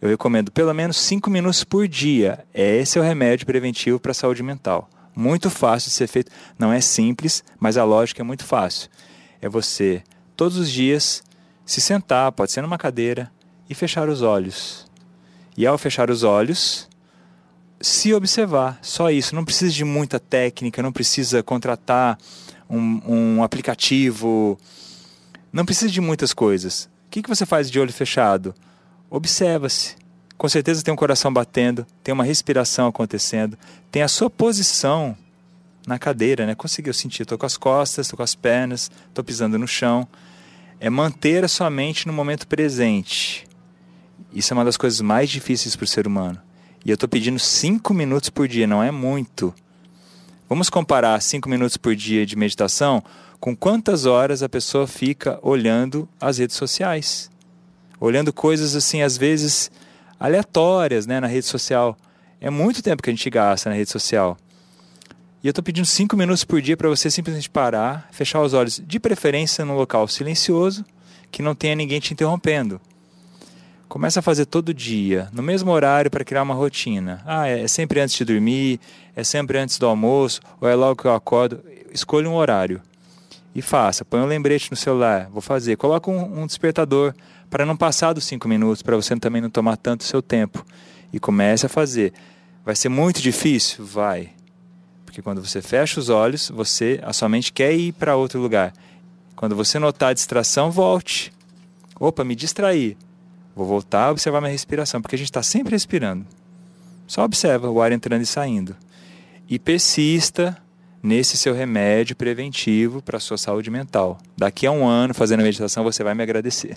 Eu 0.00 0.08
recomendo 0.08 0.50
pelo 0.50 0.72
menos 0.72 0.96
5 0.96 1.28
minutos 1.28 1.62
por 1.62 1.86
dia. 1.86 2.44
Esse 2.54 2.98
é 2.98 3.00
o 3.00 3.04
remédio 3.04 3.44
preventivo 3.44 4.00
para 4.00 4.12
a 4.12 4.14
saúde 4.14 4.42
mental. 4.42 4.88
Muito 5.14 5.50
fácil 5.50 5.90
de 5.90 5.96
ser 5.96 6.06
feito. 6.06 6.30
Não 6.58 6.72
é 6.72 6.80
simples, 6.80 7.44
mas 7.58 7.76
a 7.76 7.84
lógica 7.84 8.22
é 8.22 8.24
muito 8.24 8.44
fácil. 8.44 8.88
É 9.40 9.48
você, 9.48 10.02
todos 10.34 10.56
os 10.56 10.70
dias, 10.70 11.22
se 11.66 11.80
sentar, 11.80 12.32
pode 12.32 12.52
ser 12.52 12.62
numa 12.62 12.78
cadeira, 12.78 13.30
e 13.68 13.74
fechar 13.74 14.08
os 14.08 14.22
olhos. 14.22 14.86
E 15.56 15.66
ao 15.66 15.76
fechar 15.76 16.08
os 16.10 16.22
olhos, 16.22 16.88
se 17.80 18.14
observar. 18.14 18.78
Só 18.80 19.10
isso. 19.10 19.34
Não 19.34 19.44
precisa 19.44 19.72
de 19.72 19.84
muita 19.84 20.20
técnica, 20.20 20.82
não 20.82 20.92
precisa 20.92 21.42
contratar 21.42 22.18
um, 22.70 23.00
um 23.06 23.42
aplicativo. 23.42 24.58
Não 25.52 25.64
precisa 25.64 25.90
de 25.90 26.00
muitas 26.00 26.32
coisas. 26.32 26.88
O 27.06 27.10
que, 27.10 27.22
que 27.22 27.28
você 27.28 27.44
faz 27.44 27.70
de 27.70 27.80
olho 27.80 27.92
fechado? 27.92 28.54
Observa-se. 29.10 29.96
Com 30.36 30.48
certeza 30.48 30.82
tem 30.82 30.92
um 30.92 30.96
coração 30.96 31.32
batendo, 31.32 31.86
tem 32.04 32.12
uma 32.12 32.24
respiração 32.24 32.88
acontecendo, 32.88 33.56
tem 33.90 34.02
a 34.02 34.08
sua 34.08 34.28
posição 34.28 35.16
na 35.86 35.98
cadeira, 35.98 36.44
né? 36.44 36.54
Conseguiu 36.54 36.92
sentir? 36.92 37.22
Estou 37.22 37.38
com 37.38 37.46
as 37.46 37.56
costas, 37.56 38.06
estou 38.06 38.18
com 38.18 38.22
as 38.22 38.34
pernas, 38.34 38.90
estou 39.08 39.24
pisando 39.24 39.58
no 39.58 39.66
chão. 39.66 40.06
É 40.78 40.90
manter 40.90 41.44
a 41.44 41.48
sua 41.48 41.70
mente 41.70 42.06
no 42.06 42.12
momento 42.12 42.46
presente. 42.46 43.46
Isso 44.32 44.52
é 44.52 44.54
uma 44.54 44.64
das 44.64 44.76
coisas 44.76 45.00
mais 45.00 45.30
difíceis 45.30 45.74
para 45.74 45.84
o 45.84 45.88
ser 45.88 46.06
humano. 46.06 46.40
E 46.84 46.90
eu 46.90 46.94
estou 46.94 47.08
pedindo 47.08 47.38
cinco 47.38 47.94
minutos 47.94 48.30
por 48.30 48.46
dia, 48.46 48.66
não 48.66 48.82
é 48.82 48.90
muito. 48.90 49.54
Vamos 50.48 50.70
comparar 50.70 51.20
cinco 51.20 51.48
minutos 51.48 51.76
por 51.76 51.96
dia 51.96 52.24
de 52.24 52.36
meditação 52.36 53.02
com 53.40 53.56
quantas 53.56 54.06
horas 54.06 54.42
a 54.42 54.48
pessoa 54.48 54.86
fica 54.86 55.38
olhando 55.42 56.08
as 56.20 56.38
redes 56.38 56.56
sociais 56.56 57.30
olhando 58.00 58.32
coisas 58.32 58.76
assim, 58.76 59.02
às 59.02 59.16
vezes 59.16 59.70
aleatórias 60.18 61.06
né, 61.06 61.20
na 61.20 61.26
rede 61.26 61.46
social. 61.46 61.96
É 62.40 62.50
muito 62.50 62.82
tempo 62.82 63.02
que 63.02 63.10
a 63.10 63.12
gente 63.12 63.28
gasta 63.30 63.70
na 63.70 63.76
rede 63.76 63.90
social. 63.90 64.36
E 65.42 65.46
eu 65.46 65.50
estou 65.50 65.62
pedindo 65.62 65.86
cinco 65.86 66.16
minutos 66.16 66.44
por 66.44 66.60
dia 66.60 66.76
para 66.76 66.88
você 66.88 67.10
simplesmente 67.10 67.48
parar, 67.48 68.08
fechar 68.10 68.40
os 68.42 68.54
olhos, 68.54 68.82
de 68.84 68.98
preferência 68.98 69.64
num 69.64 69.76
local 69.76 70.08
silencioso, 70.08 70.84
que 71.30 71.42
não 71.42 71.54
tenha 71.54 71.74
ninguém 71.74 72.00
te 72.00 72.12
interrompendo. 72.12 72.80
Começa 73.88 74.18
a 74.18 74.22
fazer 74.22 74.46
todo 74.46 74.74
dia, 74.74 75.28
no 75.32 75.42
mesmo 75.42 75.70
horário, 75.70 76.10
para 76.10 76.24
criar 76.24 76.42
uma 76.42 76.54
rotina. 76.54 77.22
Ah, 77.24 77.48
é, 77.48 77.62
é 77.62 77.68
sempre 77.68 78.00
antes 78.00 78.16
de 78.16 78.24
dormir, 78.24 78.80
é 79.14 79.22
sempre 79.22 79.58
antes 79.58 79.78
do 79.78 79.86
almoço, 79.86 80.40
ou 80.60 80.68
é 80.68 80.74
logo 80.74 81.00
que 81.00 81.06
eu 81.06 81.14
acordo. 81.14 81.62
Escolha 81.92 82.28
um 82.28 82.34
horário 82.34 82.82
e 83.54 83.62
faça. 83.62 84.04
Põe 84.04 84.20
um 84.20 84.26
lembrete 84.26 84.70
no 84.70 84.76
celular, 84.76 85.28
vou 85.30 85.40
fazer. 85.40 85.76
Coloca 85.76 86.10
um, 86.10 86.42
um 86.42 86.46
despertador 86.46 87.14
para 87.48 87.64
não 87.64 87.76
passar 87.76 88.12
dos 88.12 88.24
cinco 88.24 88.48
minutos, 88.48 88.82
para 88.82 88.96
você 88.96 89.16
também 89.16 89.40
não 89.40 89.48
tomar 89.48 89.76
tanto 89.76 90.04
seu 90.04 90.20
tempo. 90.20 90.66
E 91.12 91.20
comece 91.20 91.64
a 91.64 91.68
fazer. 91.68 92.12
Vai 92.64 92.74
ser 92.74 92.88
muito 92.88 93.22
difícil? 93.22 93.84
Vai. 93.84 94.35
Porque 95.16 95.22
quando 95.22 95.42
você 95.42 95.62
fecha 95.62 95.98
os 95.98 96.10
olhos, 96.10 96.50
você 96.50 97.00
a 97.02 97.10
sua 97.10 97.26
mente 97.26 97.50
quer 97.50 97.74
ir 97.74 97.92
para 97.92 98.16
outro 98.16 98.38
lugar. 98.38 98.74
Quando 99.34 99.56
você 99.56 99.78
notar 99.78 100.10
a 100.10 100.12
distração, 100.12 100.70
volte. 100.70 101.32
Opa, 101.98 102.22
me 102.22 102.34
distraí. 102.34 102.98
Vou 103.54 103.66
voltar 103.66 104.08
a 104.08 104.10
observar 104.10 104.42
minha 104.42 104.52
respiração, 104.52 105.00
porque 105.00 105.14
a 105.14 105.18
gente 105.18 105.30
está 105.30 105.42
sempre 105.42 105.74
respirando. 105.74 106.26
Só 107.06 107.24
observa 107.24 107.70
o 107.70 107.80
ar 107.80 107.92
entrando 107.92 108.20
e 108.20 108.26
saindo. 108.26 108.76
E 109.48 109.58
persista 109.58 110.54
nesse 111.02 111.38
seu 111.38 111.54
remédio 111.54 112.14
preventivo 112.14 113.00
para 113.00 113.16
a 113.16 113.20
sua 113.20 113.38
saúde 113.38 113.70
mental. 113.70 114.18
Daqui 114.36 114.66
a 114.66 114.70
um 114.70 114.86
ano, 114.86 115.14
fazendo 115.14 115.42
meditação, 115.42 115.82
você 115.82 116.04
vai 116.04 116.14
me 116.14 116.22
agradecer. 116.22 116.76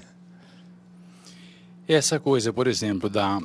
Essa 1.86 2.17
coisa, 2.22 2.53
por 2.53 2.67
exemplo, 2.67 3.10
da, 3.10 3.38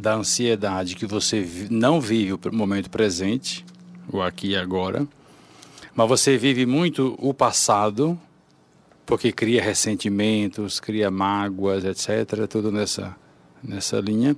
da 0.00 0.14
ansiedade 0.14 0.96
que 0.96 1.06
você 1.06 1.46
não 1.70 2.00
vive 2.00 2.32
o 2.32 2.40
momento 2.52 2.90
presente, 2.90 3.64
o 4.10 4.22
aqui 4.22 4.48
e 4.48 4.56
agora, 4.56 5.06
mas 5.94 6.08
você 6.08 6.38
vive 6.38 6.64
muito 6.64 7.14
o 7.18 7.34
passado, 7.34 8.18
porque 9.04 9.30
cria 9.30 9.62
ressentimentos, 9.62 10.80
cria 10.80 11.10
mágoas, 11.10 11.84
etc., 11.84 12.46
tudo 12.48 12.72
nessa, 12.72 13.14
nessa 13.62 14.00
linha, 14.00 14.34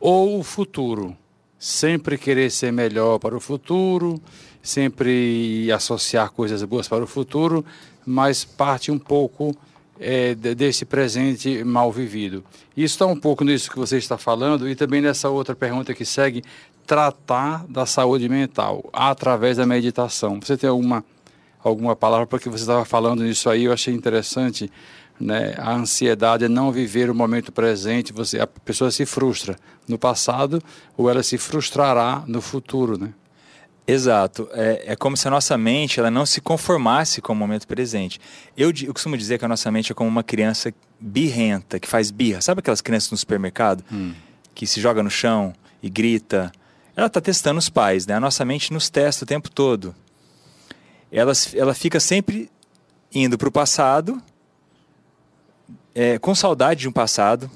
ou 0.00 0.38
o 0.38 0.42
futuro, 0.42 1.16
sempre 1.58 2.16
querer 2.16 2.50
ser 2.50 2.72
melhor 2.72 3.18
para 3.18 3.36
o 3.36 3.40
futuro, 3.40 4.20
sempre 4.62 5.70
associar 5.70 6.30
coisas 6.30 6.62
boas 6.64 6.88
para 6.88 7.04
o 7.04 7.06
futuro, 7.06 7.64
mas 8.04 8.44
parte 8.44 8.90
um 8.90 8.98
pouco 8.98 9.54
é, 9.98 10.34
desse 10.34 10.84
presente 10.84 11.64
mal 11.64 11.90
vivido. 11.90 12.44
Isso 12.76 12.94
está 12.94 13.06
um 13.06 13.16
pouco 13.16 13.44
nisso 13.44 13.70
que 13.70 13.78
você 13.78 13.96
está 13.96 14.18
falando 14.18 14.68
e 14.68 14.74
também 14.74 15.00
nessa 15.00 15.28
outra 15.28 15.54
pergunta 15.54 15.94
que 15.94 16.04
segue, 16.04 16.42
tratar 16.86 17.66
da 17.68 17.84
saúde 17.84 18.28
mental 18.28 18.88
através 18.92 19.56
da 19.56 19.66
meditação. 19.66 20.38
Você 20.40 20.56
tem 20.56 20.70
alguma, 20.70 21.04
alguma 21.62 21.96
palavra, 21.96 22.26
porque 22.26 22.48
você 22.48 22.62
estava 22.62 22.84
falando 22.84 23.22
nisso 23.22 23.50
aí, 23.50 23.64
eu 23.64 23.72
achei 23.72 23.92
interessante, 23.92 24.70
né? 25.18 25.54
a 25.58 25.72
ansiedade 25.72 26.44
é 26.44 26.48
não 26.48 26.70
viver 26.70 27.10
o 27.10 27.14
momento 27.14 27.50
presente, 27.50 28.12
você, 28.12 28.38
a 28.38 28.46
pessoa 28.46 28.90
se 28.90 29.04
frustra 29.04 29.56
no 29.88 29.98
passado 29.98 30.62
ou 30.96 31.10
ela 31.10 31.22
se 31.22 31.36
frustrará 31.36 32.22
no 32.26 32.40
futuro, 32.40 32.98
né? 32.98 33.12
Exato. 33.86 34.48
É, 34.52 34.92
é 34.92 34.96
como 34.96 35.16
se 35.16 35.28
a 35.28 35.30
nossa 35.30 35.56
mente 35.56 36.00
ela 36.00 36.10
não 36.10 36.26
se 36.26 36.40
conformasse 36.40 37.22
com 37.22 37.32
o 37.32 37.36
momento 37.36 37.68
presente. 37.68 38.20
Eu, 38.56 38.72
eu 38.84 38.92
costumo 38.92 39.16
dizer 39.16 39.38
que 39.38 39.44
a 39.44 39.48
nossa 39.48 39.70
mente 39.70 39.92
é 39.92 39.94
como 39.94 40.10
uma 40.10 40.24
criança 40.24 40.74
birrenta, 40.98 41.78
que 41.78 41.86
faz 41.86 42.10
birra. 42.10 42.40
Sabe 42.40 42.58
aquelas 42.58 42.80
crianças 42.80 43.12
no 43.12 43.16
supermercado? 43.16 43.84
Hum. 43.92 44.12
Que 44.54 44.66
se 44.66 44.80
joga 44.80 45.02
no 45.04 45.10
chão 45.10 45.54
e 45.80 45.88
grita. 45.88 46.50
Ela 46.96 47.08
está 47.08 47.20
testando 47.20 47.58
os 47.58 47.68
pais, 47.68 48.06
né? 48.06 48.14
A 48.14 48.20
nossa 48.20 48.42
mente 48.42 48.72
nos 48.72 48.88
testa 48.88 49.24
o 49.24 49.26
tempo 49.26 49.50
todo. 49.50 49.94
Ela, 51.12 51.32
ela 51.54 51.74
fica 51.74 52.00
sempre 52.00 52.50
indo 53.14 53.36
para 53.36 53.48
o 53.48 53.52
passado, 53.52 54.20
é, 55.94 56.18
com 56.18 56.34
saudade 56.34 56.80
de 56.80 56.88
um 56.88 56.92
passado 56.92 57.50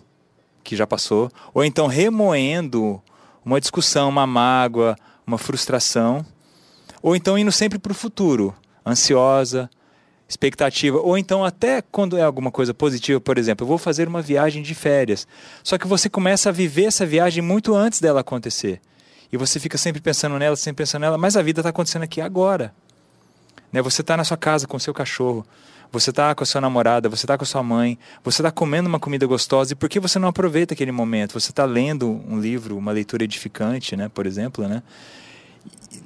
que 0.63 0.77
já 0.77 0.87
passou, 0.87 1.31
ou 1.55 1.65
então 1.65 1.87
remoendo 1.87 3.03
uma 3.43 3.59
discussão, 3.59 4.11
uma 4.11 4.27
mágoa, 4.27 4.95
uma 5.27 5.39
frustração, 5.39 6.25
ou 7.03 7.17
então 7.17 7.39
indo 7.39 7.51
sempre 7.51 7.79
para 7.79 7.93
o 7.93 7.95
futuro, 7.95 8.55
ansiosa, 8.87 9.71
expectativa, 10.29 10.99
ou 10.99 11.17
então 11.17 11.45
até 11.45 11.83
quando 11.83 12.17
é 12.17 12.23
alguma 12.23 12.51
coisa 12.51 12.75
positiva, 12.75 13.21
por 13.21 13.39
exemplo, 13.39 13.65
eu 13.65 13.69
vou 13.69 13.79
fazer 13.79 14.07
uma 14.07 14.21
viagem 14.21 14.63
de 14.63 14.75
férias. 14.75 15.27
Só 15.65 15.79
que 15.79 15.87
você 15.87 16.11
começa 16.11 16.51
a 16.51 16.53
viver 16.53 16.85
essa 16.85 17.07
viagem 17.07 17.43
muito 17.43 17.75
antes 17.75 18.01
dela 18.01 18.21
acontecer. 18.21 18.81
E 19.33 19.37
você 19.37 19.61
fica 19.61 19.79
sempre 19.79 20.01
pensando 20.01 20.39
nela, 20.39 20.57
sempre 20.57 20.85
pensando 20.85 21.03
nela, 21.03 21.17
mas 21.17 21.37
a 21.37 21.43
vida 21.43 21.61
está 21.61 21.71
acontecendo 21.71 22.03
aqui 22.03 22.21
agora. 22.21 22.75
Né? 23.73 23.81
Você 23.81 24.01
está 24.01 24.17
na 24.17 24.25
sua 24.25 24.37
casa 24.37 24.67
com 24.67 24.77
o 24.77 24.81
seu 24.81 24.93
cachorro, 24.93 25.47
Você 25.93 26.11
está 26.11 26.35
com 26.35 26.45
a 26.45 26.47
sua 26.47 26.61
namorada, 26.61 27.09
você 27.09 27.27
está 27.27 27.37
com 27.37 27.43
a 27.43 27.47
sua 27.47 27.63
mãe, 27.63 27.99
você 28.23 28.43
está 28.43 28.51
comendo 28.51 28.89
uma 28.89 29.01
comida 29.01 29.27
gostosa 29.27 29.73
e 29.73 29.77
por 29.77 29.89
que 29.89 29.99
você 29.99 30.19
não 30.21 30.29
aproveita 30.29 30.73
aquele 30.73 30.93
momento? 30.93 31.33
Você 31.33 31.51
está 31.51 31.65
lendo 31.65 32.09
um 32.29 32.39
livro, 32.41 32.77
uma 32.77 32.93
leitura 32.93 33.25
edificante, 33.25 33.97
né, 33.97 34.09
por 34.09 34.25
exemplo, 34.27 34.69
né? 34.69 34.83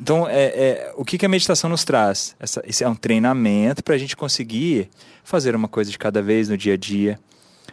Então, 0.01 0.27
é, 0.27 0.45
é, 0.45 0.93
o 0.97 1.05
que, 1.05 1.19
que 1.19 1.27
a 1.27 1.29
meditação 1.29 1.69
nos 1.69 1.85
traz? 1.85 2.35
Essa, 2.41 2.63
esse 2.67 2.83
é 2.83 2.89
um 2.89 2.95
treinamento 2.95 3.85
para 3.85 3.95
a 3.95 3.99
gente 3.99 4.17
conseguir 4.17 4.89
fazer 5.23 5.55
uma 5.55 5.69
coisa 5.69 5.91
de 5.91 5.99
cada 5.99 6.23
vez 6.23 6.49
no 6.49 6.57
dia 6.57 6.75
a 6.75 6.77
dia, 6.77 7.19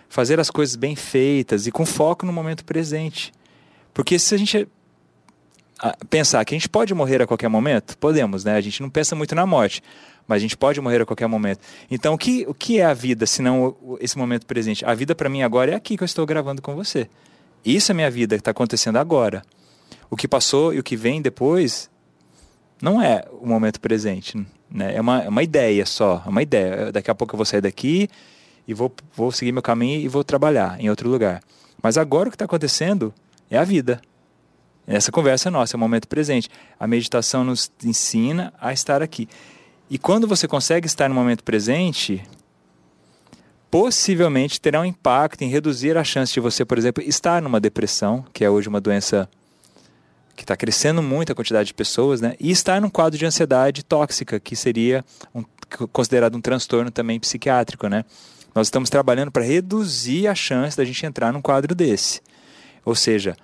fazer 0.09 0.39
as 0.39 0.49
coisas 0.49 0.75
bem 0.75 0.95
feitas 0.95 1.65
e 1.65 1.71
com 1.71 1.85
foco 1.85 2.25
no 2.25 2.33
momento 2.33 2.65
presente. 2.65 3.33
Porque 3.93 4.19
se 4.19 4.35
a 4.35 4.37
gente 4.37 4.67
pensar 6.09 6.43
que 6.45 6.53
a 6.53 6.57
gente 6.57 6.69
pode 6.69 6.93
morrer 6.93 7.21
a 7.21 7.27
qualquer 7.27 7.47
momento, 7.49 7.97
podemos, 7.97 8.43
né? 8.43 8.55
A 8.55 8.61
gente 8.61 8.81
não 8.81 8.89
pensa 8.89 9.15
muito 9.15 9.33
na 9.33 9.45
morte, 9.45 9.81
mas 10.27 10.37
a 10.37 10.39
gente 10.39 10.55
pode 10.55 10.79
morrer 10.79 11.01
a 11.01 11.05
qualquer 11.05 11.27
momento. 11.27 11.59
Então, 11.89 12.13
o 12.13 12.17
que, 12.17 12.45
o 12.47 12.53
que 12.53 12.79
é 12.79 12.85
a 12.85 12.93
vida, 12.93 13.25
se 13.25 13.41
não 13.41 13.75
esse 13.99 14.17
momento 14.17 14.45
presente? 14.45 14.85
A 14.85 14.93
vida 14.93 15.15
para 15.15 15.29
mim 15.29 15.41
agora 15.41 15.71
é 15.71 15.75
aqui 15.75 15.97
que 15.97 16.03
eu 16.03 16.05
estou 16.05 16.25
gravando 16.25 16.61
com 16.61 16.75
você. 16.75 17.09
Isso 17.65 17.91
é 17.91 17.95
minha 17.95 18.09
vida 18.09 18.35
que 18.35 18.41
está 18.41 18.51
acontecendo 18.51 18.97
agora. 18.97 19.41
O 20.09 20.15
que 20.15 20.27
passou 20.27 20.73
e 20.73 20.79
o 20.79 20.83
que 20.83 20.95
vem 20.95 21.21
depois 21.21 21.89
não 22.81 23.01
é 23.01 23.23
o 23.39 23.47
momento 23.47 23.79
presente. 23.79 24.37
Né? 24.69 24.95
É, 24.95 25.01
uma, 25.01 25.23
é 25.23 25.29
uma 25.29 25.43
ideia 25.43 25.85
só, 25.85 26.21
é 26.25 26.29
uma 26.29 26.41
ideia. 26.41 26.91
Daqui 26.91 27.09
a 27.09 27.15
pouco 27.15 27.33
eu 27.33 27.37
vou 27.37 27.45
sair 27.45 27.61
daqui 27.61 28.09
e 28.67 28.73
vou, 28.73 28.93
vou 29.15 29.31
seguir 29.31 29.51
meu 29.51 29.61
caminho 29.61 29.99
e 30.01 30.07
vou 30.07 30.23
trabalhar 30.23 30.79
em 30.79 30.89
outro 30.89 31.09
lugar. 31.09 31.41
Mas 31.81 31.97
agora 31.97 32.29
o 32.29 32.31
que 32.31 32.35
está 32.35 32.45
acontecendo 32.45 33.13
é 33.49 33.57
a 33.57 33.63
vida. 33.63 34.01
Essa 34.87 35.11
conversa 35.11 35.49
é 35.49 35.51
nossa, 35.51 35.75
é 35.75 35.77
o 35.77 35.79
momento 35.79 36.07
presente. 36.07 36.49
A 36.79 36.87
meditação 36.87 37.43
nos 37.43 37.71
ensina 37.83 38.53
a 38.59 38.73
estar 38.73 39.01
aqui. 39.01 39.27
E 39.89 39.97
quando 39.97 40.27
você 40.27 40.47
consegue 40.47 40.87
estar 40.87 41.07
no 41.07 41.15
momento 41.15 41.43
presente, 41.43 42.23
possivelmente 43.69 44.59
terá 44.59 44.81
um 44.81 44.85
impacto 44.85 45.43
em 45.43 45.49
reduzir 45.49 45.97
a 45.97 46.03
chance 46.03 46.33
de 46.33 46.39
você, 46.39 46.65
por 46.65 46.77
exemplo, 46.77 47.03
estar 47.03 47.41
numa 47.41 47.59
depressão, 47.59 48.25
que 48.33 48.43
é 48.43 48.49
hoje 48.49 48.67
uma 48.67 48.81
doença 48.81 49.29
que 50.35 50.43
está 50.43 50.55
crescendo 50.55 51.01
muito 51.01 51.31
a 51.31 51.35
quantidade 51.35 51.67
de 51.67 51.73
pessoas, 51.73 52.19
né? 52.19 52.35
E 52.39 52.51
estar 52.51 52.81
num 52.81 52.89
quadro 52.89 53.17
de 53.17 53.25
ansiedade 53.25 53.83
tóxica, 53.83 54.39
que 54.39 54.55
seria 54.55 55.05
um, 55.35 55.43
considerado 55.91 56.35
um 56.35 56.41
transtorno 56.41 56.89
também 56.89 57.19
psiquiátrico, 57.19 57.87
né? 57.87 58.03
Nós 58.53 58.67
estamos 58.67 58.89
trabalhando 58.89 59.31
para 59.31 59.43
reduzir 59.43 60.27
a 60.27 60.35
chance 60.35 60.75
da 60.75 60.83
gente 60.83 61.05
entrar 61.05 61.31
num 61.31 61.41
quadro 61.41 61.73
desse. 61.73 62.21
Ou 62.83 62.95
seja, 62.95 63.37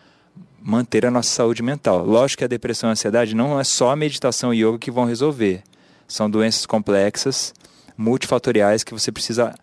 manter 0.68 1.06
a 1.06 1.12
nossa 1.12 1.30
saúde 1.30 1.64
mental. 1.64 2.06
Lógico 2.06 2.40
que 2.40 2.44
a 2.44 2.48
depressão 2.48 2.90
e 2.90 2.92
a 2.92 2.92
ansiedade 2.92 3.34
não 3.34 3.58
é 3.58 3.64
só 3.64 3.90
a 3.90 3.96
meditação 3.96 4.54
e 4.54 4.66
yoga 4.66 4.78
que 4.78 4.92
vão 4.92 5.06
resolver. 5.06 5.64
São 6.06 6.30
doenças 6.30 6.66
complexas, 6.66 7.54
multifatoriais, 7.96 8.84
que 8.84 8.92
você 8.92 9.10
precisa 9.10 9.56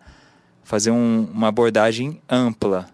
fazer 0.63 0.89
um, 0.89 1.29
uma 1.31 1.49
abordagem 1.49 2.19
ampla. 2.27 2.87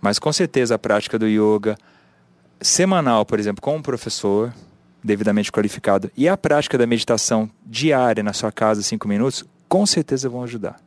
Mas 0.00 0.18
com 0.18 0.32
certeza 0.32 0.76
a 0.76 0.78
prática 0.78 1.18
do 1.18 1.26
yoga 1.26 1.76
semanal, 2.62 3.26
por 3.26 3.38
exemplo, 3.38 3.60
com 3.60 3.76
um 3.76 3.82
professor 3.82 4.50
devidamente 5.04 5.52
qualificado, 5.52 6.10
e 6.16 6.26
a 6.26 6.34
prática 6.34 6.78
da 6.78 6.86
meditação 6.86 7.50
diária 7.62 8.22
na 8.22 8.32
sua 8.32 8.50
casa, 8.50 8.80
cinco 8.80 9.06
minutos, 9.06 9.44
com 9.68 9.84
certeza 9.84 10.30
vão 10.30 10.44
ajudar. 10.44 10.85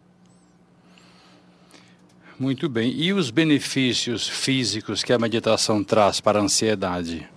Muito 2.39 2.69
bem. 2.69 2.93
E 2.96 3.12
os 3.12 3.29
benefícios 3.29 4.25
físicos 4.27 5.03
que 5.03 5.12
a 5.12 5.19
meditação 5.19 5.84
traz 5.84 6.22
para 6.22 6.39
a 6.39 6.41
ansiedade? 6.41 7.29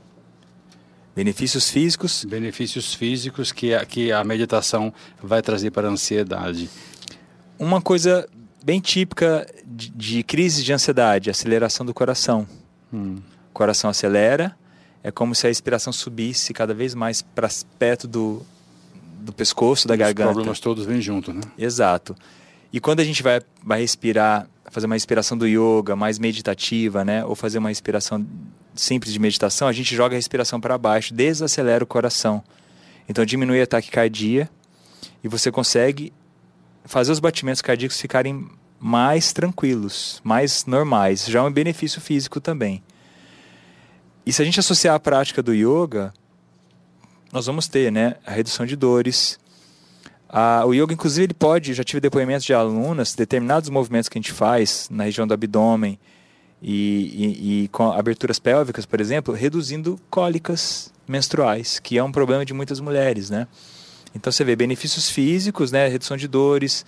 Benefícios 1.15 1.69
físicos? 1.69 2.25
Benefícios 2.25 2.95
físicos 2.95 3.51
que 3.51 3.75
a, 3.75 3.85
que 3.85 4.13
a 4.13 4.23
meditação 4.23 4.95
vai 5.21 5.43
trazer 5.43 5.73
para 5.73 5.89
a 5.89 5.91
ansiedade. 5.91 6.71
Uma 7.59 7.83
coisa 7.83 8.29
bem 8.65 8.81
típica 8.81 9.47
de, 9.67 9.91
de 9.91 10.23
crise 10.23 10.63
de 10.63 10.73
ansiedade, 10.73 11.29
aceleração 11.29 11.85
do 11.85 11.93
coração. 11.93 12.47
Hum. 12.93 13.17
O 13.51 13.53
coração 13.53 13.91
acelera, 13.91 14.57
é 15.03 15.11
como 15.11 15.35
se 15.35 15.47
a 15.47 15.51
respiração 15.51 15.93
subisse 15.93 16.55
cada 16.55 16.73
vez 16.73 16.95
mais 16.95 17.21
para 17.21 17.49
perto 17.77 18.07
do, 18.07 18.47
do 19.19 19.33
pescoço, 19.33 19.89
da 19.89 19.95
Os 19.95 20.01
garganta. 20.01 20.31
Os 20.31 20.35
problemas 20.35 20.61
todos 20.61 20.87
vêm 20.87 21.01
junto, 21.01 21.33
né? 21.33 21.43
Exato. 21.59 22.15
E 22.73 22.81
quando 22.81 23.01
a 23.01 23.05
gente 23.05 23.23
vai, 23.23 23.41
vai 23.63 23.81
respirar 23.81 24.49
fazer 24.73 24.87
uma 24.87 24.95
respiração 24.95 25.37
do 25.37 25.47
yoga 25.47 25.95
mais 25.95 26.19
meditativa, 26.19 27.05
né? 27.05 27.23
Ou 27.27 27.35
fazer 27.35 27.59
uma 27.59 27.69
respiração 27.69 28.27
simples 28.75 29.13
de 29.13 29.19
meditação, 29.19 29.69
a 29.69 29.73
gente 29.73 29.95
joga 29.95 30.15
a 30.15 30.17
respiração 30.17 30.59
para 30.59 30.79
baixo, 30.79 31.13
desacelera 31.13 31.85
o 31.85 31.87
coração. 31.87 32.43
Então 33.07 33.23
diminui 33.23 33.61
a 33.61 33.67
taquicardia 33.67 34.49
e 35.23 35.29
você 35.29 35.53
consegue 35.53 36.11
fazer 36.87 37.13
os 37.13 37.21
batimentos 37.21 37.61
cardíacos 37.61 38.01
ficarem 38.01 38.49
mais 38.81 39.33
tranquilos, 39.33 40.23
mais 40.25 40.65
normais. 40.65 41.27
Já 41.27 41.41
é 41.41 41.43
um 41.43 41.53
benefício 41.53 42.01
físico 42.01 42.41
também. 42.41 42.83
E 44.25 44.33
se 44.33 44.41
a 44.41 44.45
gente 44.45 44.59
associar 44.59 44.95
a 44.95 45.01
prática 45.01 45.43
do 45.43 45.53
yoga, 45.53 46.15
nós 47.31 47.45
vamos 47.45 47.69
ter, 47.69 47.93
né, 47.93 48.17
a 48.25 48.31
redução 48.31 48.65
de 48.65 48.75
dores, 48.75 49.39
ah, 50.35 50.65
o 50.65 50.73
yoga, 50.73 50.95
inclusive, 50.95 51.27
ele 51.27 51.35
pode, 51.35 51.75
já 51.75 51.85
tive 51.85 52.01
depoimentos 52.01 52.47
de 52.47 52.55
alunas, 52.55 53.15
determinados 53.15 53.69
movimentos 53.69 54.09
que 54.09 54.17
a 54.17 54.21
gente 54.21 54.33
faz 54.33 54.89
na 54.91 55.05
região 55.05 55.27
do 55.27 55.35
abdômen 55.35 55.99
e, 56.63 56.73
e, 56.73 57.65
e 57.65 57.69
com 57.69 57.93
aberturas 57.93 58.39
pélvicas, 58.39 58.87
por 58.87 58.99
exemplo, 58.99 59.35
reduzindo 59.35 60.01
cólicas 60.09 60.91
menstruais, 61.07 61.79
que 61.79 61.99
é 61.99 62.03
um 62.03 62.11
problema 62.11 62.47
de 62.47 62.55
muitas 62.55 62.81
mulheres, 62.81 63.29
né? 63.29 63.47
Então 64.15 64.33
você 64.33 64.43
vê 64.43 64.57
benefícios 64.57 65.11
físicos, 65.11 65.71
né? 65.71 65.87
Redução 65.87 66.17
de 66.17 66.27
dores, 66.27 66.87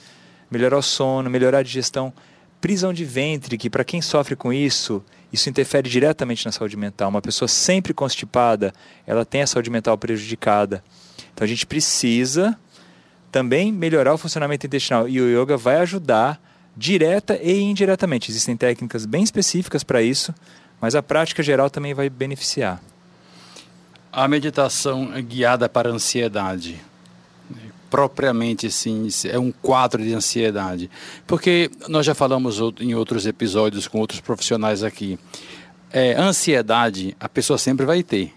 melhorar 0.50 0.78
o 0.78 0.82
sono, 0.82 1.28
melhorar 1.28 1.58
a 1.58 1.62
digestão, 1.62 2.14
prisão 2.62 2.94
de 2.94 3.04
ventre, 3.04 3.58
que 3.58 3.68
para 3.68 3.84
quem 3.84 4.00
sofre 4.00 4.34
com 4.34 4.54
isso, 4.54 5.04
isso 5.30 5.50
interfere 5.50 5.86
diretamente 5.86 6.46
na 6.46 6.52
saúde 6.52 6.78
mental. 6.78 7.10
Uma 7.10 7.20
pessoa 7.20 7.46
sempre 7.46 7.92
constipada, 7.92 8.72
ela 9.06 9.22
tem 9.22 9.42
a 9.42 9.46
saúde 9.46 9.68
mental 9.68 9.98
prejudicada. 9.98 10.82
Então 11.34 11.44
a 11.44 11.48
gente 11.48 11.66
precisa 11.66 12.58
também 13.34 13.72
melhorar 13.72 14.14
o 14.14 14.16
funcionamento 14.16 14.64
intestinal. 14.64 15.08
E 15.08 15.20
o 15.20 15.42
yoga 15.42 15.56
vai 15.56 15.78
ajudar 15.78 16.40
direta 16.76 17.36
e 17.42 17.62
indiretamente. 17.62 18.30
Existem 18.30 18.56
técnicas 18.56 19.04
bem 19.04 19.24
específicas 19.24 19.82
para 19.82 20.00
isso, 20.00 20.32
mas 20.80 20.94
a 20.94 21.02
prática 21.02 21.42
geral 21.42 21.68
também 21.68 21.92
vai 21.92 22.08
beneficiar. 22.08 22.80
A 24.12 24.28
meditação 24.28 25.10
guiada 25.20 25.68
para 25.68 25.88
a 25.88 25.92
ansiedade, 25.92 26.80
propriamente 27.90 28.70
sim, 28.70 29.08
é 29.28 29.36
um 29.36 29.50
quadro 29.50 30.00
de 30.00 30.14
ansiedade. 30.14 30.88
Porque 31.26 31.72
nós 31.88 32.06
já 32.06 32.14
falamos 32.14 32.60
em 32.78 32.94
outros 32.94 33.26
episódios 33.26 33.88
com 33.88 33.98
outros 33.98 34.20
profissionais 34.20 34.84
aqui. 34.84 35.18
É, 35.90 36.14
ansiedade 36.14 37.16
a 37.18 37.28
pessoa 37.28 37.58
sempre 37.58 37.84
vai 37.84 38.04
ter. 38.04 38.32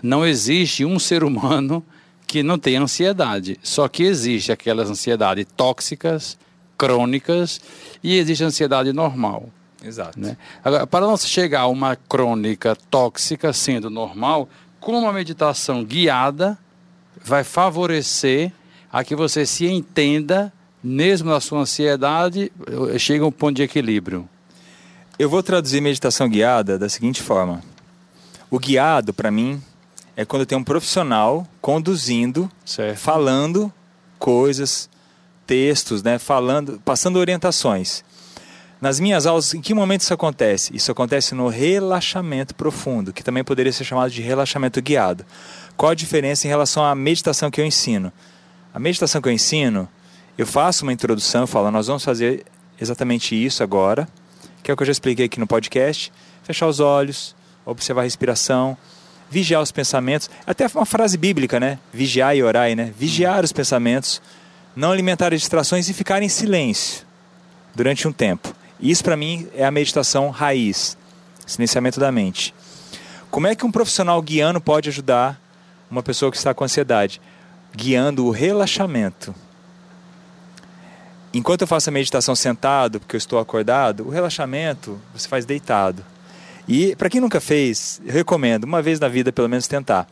Não 0.00 0.24
existe 0.24 0.84
um 0.84 0.96
ser 0.96 1.24
humano 1.24 1.84
que 2.28 2.42
não 2.42 2.58
tem 2.58 2.76
ansiedade. 2.76 3.58
Só 3.62 3.88
que 3.88 4.04
existe 4.04 4.52
aquelas 4.52 4.90
ansiedades 4.90 5.46
tóxicas, 5.56 6.38
crônicas, 6.76 7.60
e 8.04 8.16
existe 8.16 8.44
a 8.44 8.48
ansiedade 8.48 8.92
normal. 8.92 9.48
Exato. 9.82 10.20
Né? 10.20 10.36
Agora, 10.62 10.86
para 10.86 11.06
não 11.06 11.16
chegar 11.16 11.62
a 11.62 11.66
uma 11.66 11.96
crônica 11.96 12.76
tóxica 12.90 13.52
sendo 13.52 13.88
normal, 13.88 14.48
com 14.78 14.98
uma 14.98 15.12
meditação 15.12 15.82
guiada, 15.82 16.58
vai 17.24 17.42
favorecer 17.42 18.52
a 18.92 19.02
que 19.02 19.16
você 19.16 19.46
se 19.46 19.66
entenda, 19.66 20.52
mesmo 20.84 21.30
na 21.30 21.40
sua 21.40 21.60
ansiedade, 21.60 22.52
chega 22.98 23.24
a 23.24 23.28
um 23.28 23.32
ponto 23.32 23.56
de 23.56 23.62
equilíbrio. 23.62 24.28
Eu 25.18 25.30
vou 25.30 25.42
traduzir 25.42 25.80
meditação 25.80 26.28
guiada 26.28 26.78
da 26.78 26.88
seguinte 26.88 27.22
forma: 27.22 27.62
o 28.50 28.58
guiado, 28.58 29.14
para 29.14 29.30
mim, 29.30 29.60
é 30.18 30.24
quando 30.24 30.44
tem 30.44 30.58
um 30.58 30.64
profissional 30.64 31.46
conduzindo, 31.60 32.50
certo. 32.64 32.98
falando 32.98 33.72
coisas, 34.18 34.90
textos, 35.46 36.02
né, 36.02 36.18
falando, 36.18 36.82
passando 36.84 37.20
orientações. 37.20 38.02
Nas 38.80 38.98
minhas 38.98 39.26
aulas, 39.26 39.54
em 39.54 39.60
que 39.60 39.72
momento 39.72 40.00
isso 40.00 40.12
acontece? 40.12 40.74
Isso 40.74 40.90
acontece 40.90 41.36
no 41.36 41.46
relaxamento 41.46 42.52
profundo, 42.52 43.12
que 43.12 43.22
também 43.22 43.44
poderia 43.44 43.72
ser 43.72 43.84
chamado 43.84 44.10
de 44.10 44.20
relaxamento 44.20 44.82
guiado. 44.82 45.24
Qual 45.76 45.92
a 45.92 45.94
diferença 45.94 46.48
em 46.48 46.50
relação 46.50 46.84
à 46.84 46.96
meditação 46.96 47.48
que 47.48 47.60
eu 47.60 47.64
ensino? 47.64 48.12
A 48.74 48.80
meditação 48.80 49.22
que 49.22 49.28
eu 49.28 49.32
ensino, 49.32 49.88
eu 50.36 50.48
faço 50.48 50.82
uma 50.82 50.92
introdução, 50.92 51.46
falo, 51.46 51.70
nós 51.70 51.86
vamos 51.86 52.04
fazer 52.04 52.44
exatamente 52.80 53.36
isso 53.36 53.62
agora, 53.62 54.08
que 54.64 54.70
é 54.72 54.74
o 54.74 54.76
que 54.76 54.82
eu 54.82 54.86
já 54.86 54.92
expliquei 54.92 55.26
aqui 55.26 55.38
no 55.38 55.46
podcast. 55.46 56.12
Fechar 56.42 56.66
os 56.66 56.80
olhos, 56.80 57.36
observar 57.64 58.00
a 58.00 58.04
respiração, 58.04 58.76
vigiar 59.30 59.62
os 59.62 59.70
pensamentos. 59.72 60.30
Até 60.46 60.66
uma 60.74 60.86
frase 60.86 61.16
bíblica, 61.16 61.60
né? 61.60 61.78
Vigiar 61.92 62.36
e 62.36 62.42
orar, 62.42 62.74
né? 62.74 62.92
Vigiar 62.96 63.44
os 63.44 63.52
pensamentos, 63.52 64.22
não 64.74 64.92
alimentar 64.92 65.32
as 65.32 65.40
distrações 65.40 65.88
e 65.88 65.94
ficar 65.94 66.22
em 66.22 66.28
silêncio 66.28 67.06
durante 67.74 68.08
um 68.08 68.12
tempo. 68.12 68.54
Isso 68.80 69.02
para 69.02 69.16
mim 69.16 69.48
é 69.54 69.64
a 69.64 69.70
meditação 69.70 70.30
raiz, 70.30 70.96
silenciamento 71.46 71.98
da 71.98 72.12
mente. 72.12 72.54
Como 73.30 73.46
é 73.46 73.54
que 73.54 73.66
um 73.66 73.70
profissional 73.70 74.20
guiando 74.22 74.60
pode 74.60 74.88
ajudar 74.88 75.40
uma 75.90 76.02
pessoa 76.02 76.30
que 76.30 76.36
está 76.36 76.54
com 76.54 76.64
ansiedade? 76.64 77.20
Guiando 77.74 78.24
o 78.24 78.30
relaxamento. 78.30 79.34
enquanto 81.34 81.60
eu 81.60 81.66
faço 81.66 81.90
a 81.90 81.92
meditação 81.92 82.34
sentado, 82.34 82.98
porque 82.98 83.14
eu 83.14 83.18
estou 83.18 83.38
acordado, 83.38 84.06
o 84.06 84.10
relaxamento 84.10 84.98
você 85.12 85.28
faz 85.28 85.44
deitado. 85.44 86.04
E 86.68 86.94
para 86.96 87.08
quem 87.08 87.20
nunca 87.20 87.40
fez, 87.40 88.00
eu 88.04 88.12
recomendo, 88.12 88.64
uma 88.64 88.82
vez 88.82 89.00
na 89.00 89.08
vida 89.08 89.32
pelo 89.32 89.48
menos 89.48 89.66
tentar. 89.66 90.06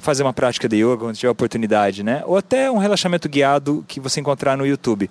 Fazer 0.00 0.22
uma 0.22 0.32
prática 0.32 0.68
de 0.68 0.76
yoga 0.76 0.96
quando 0.96 1.16
tiver 1.16 1.30
oportunidade, 1.30 2.02
né? 2.02 2.22
Ou 2.26 2.36
até 2.36 2.70
um 2.70 2.78
relaxamento 2.78 3.28
guiado 3.28 3.84
que 3.86 4.00
você 4.00 4.20
encontrar 4.20 4.56
no 4.56 4.66
YouTube. 4.66 5.10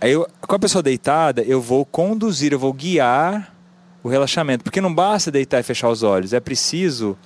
Aí 0.00 0.12
eu, 0.12 0.28
com 0.40 0.54
a 0.54 0.58
pessoa 0.58 0.82
deitada, 0.82 1.42
eu 1.42 1.60
vou 1.60 1.84
conduzir, 1.84 2.52
eu 2.52 2.58
vou 2.58 2.72
guiar 2.72 3.52
o 4.02 4.08
relaxamento. 4.08 4.62
Porque 4.62 4.80
não 4.80 4.94
basta 4.94 5.30
deitar 5.30 5.60
e 5.60 5.62
fechar 5.62 5.88
os 5.88 6.02
olhos. 6.02 6.32
É 6.32 6.40
preciso, 6.40 7.16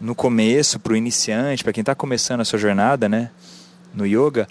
no 0.00 0.14
começo, 0.14 0.78
para 0.78 0.92
o 0.92 0.96
iniciante, 0.96 1.62
para 1.62 1.72
quem 1.72 1.82
está 1.82 1.94
começando 1.94 2.40
a 2.40 2.44
sua 2.44 2.58
jornada, 2.58 3.08
né? 3.08 3.30
No 3.94 4.06
yoga, 4.06 4.48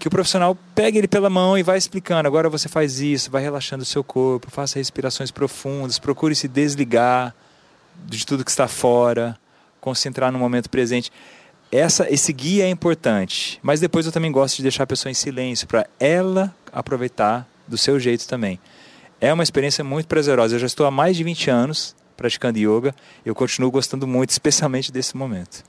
que 0.00 0.08
o 0.08 0.10
profissional 0.10 0.56
pegue 0.74 0.98
ele 0.98 1.06
pela 1.06 1.28
mão 1.28 1.56
e 1.58 1.62
vai 1.62 1.76
explicando. 1.76 2.26
Agora 2.26 2.48
você 2.48 2.68
faz 2.68 3.00
isso, 3.00 3.30
vai 3.30 3.42
relaxando 3.42 3.82
o 3.82 3.86
seu 3.86 4.02
corpo, 4.02 4.50
faça 4.50 4.78
respirações 4.78 5.30
profundas, 5.30 5.98
procure 5.98 6.34
se 6.34 6.48
desligar 6.48 7.34
de 8.06 8.24
tudo 8.24 8.44
que 8.44 8.50
está 8.50 8.66
fora, 8.66 9.38
concentrar 9.78 10.32
no 10.32 10.38
momento 10.38 10.70
presente. 10.70 11.12
Essa, 11.70 12.10
esse 12.12 12.32
guia 12.32 12.64
é 12.64 12.70
importante, 12.70 13.60
mas 13.62 13.78
depois 13.78 14.06
eu 14.06 14.10
também 14.10 14.32
gosto 14.32 14.56
de 14.56 14.62
deixar 14.62 14.84
a 14.84 14.86
pessoa 14.86 15.10
em 15.10 15.14
silêncio 15.14 15.68
para 15.68 15.86
ela 16.00 16.52
aproveitar 16.72 17.46
do 17.68 17.76
seu 17.76 18.00
jeito 18.00 18.26
também. 18.26 18.58
É 19.20 19.32
uma 19.32 19.42
experiência 19.42 19.84
muito 19.84 20.08
prazerosa. 20.08 20.54
Eu 20.54 20.60
já 20.60 20.66
estou 20.66 20.86
há 20.86 20.90
mais 20.90 21.14
de 21.14 21.22
20 21.22 21.50
anos 21.50 21.94
praticando 22.16 22.58
yoga. 22.58 22.94
Eu 23.24 23.34
continuo 23.34 23.70
gostando 23.70 24.06
muito, 24.06 24.30
especialmente 24.32 24.90
desse 24.90 25.14
momento 25.14 25.62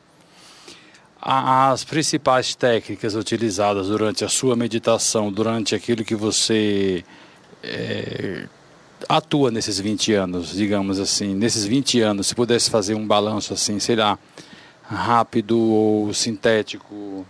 as 1.21 1.83
principais 1.83 2.55
técnicas 2.55 3.13
utilizadas 3.13 3.87
durante 3.89 4.25
a 4.25 4.29
sua 4.29 4.55
meditação, 4.55 5.31
durante 5.31 5.75
aquilo 5.75 6.03
que 6.03 6.15
você 6.15 7.05
é, 7.63 8.47
atua 9.07 9.51
nesses 9.51 9.79
20 9.79 10.13
anos, 10.13 10.51
digamos 10.55 10.99
assim, 10.99 11.35
nesses 11.35 11.63
20 11.63 12.01
anos, 12.01 12.27
se 12.27 12.33
pudesse 12.33 12.71
fazer 12.71 12.95
um 12.95 13.05
balanço 13.05 13.53
assim, 13.53 13.79
sei 13.79 13.95
lá, 13.95 14.17
rápido 14.83 15.59
ou 15.59 16.11
sintético, 16.11 17.25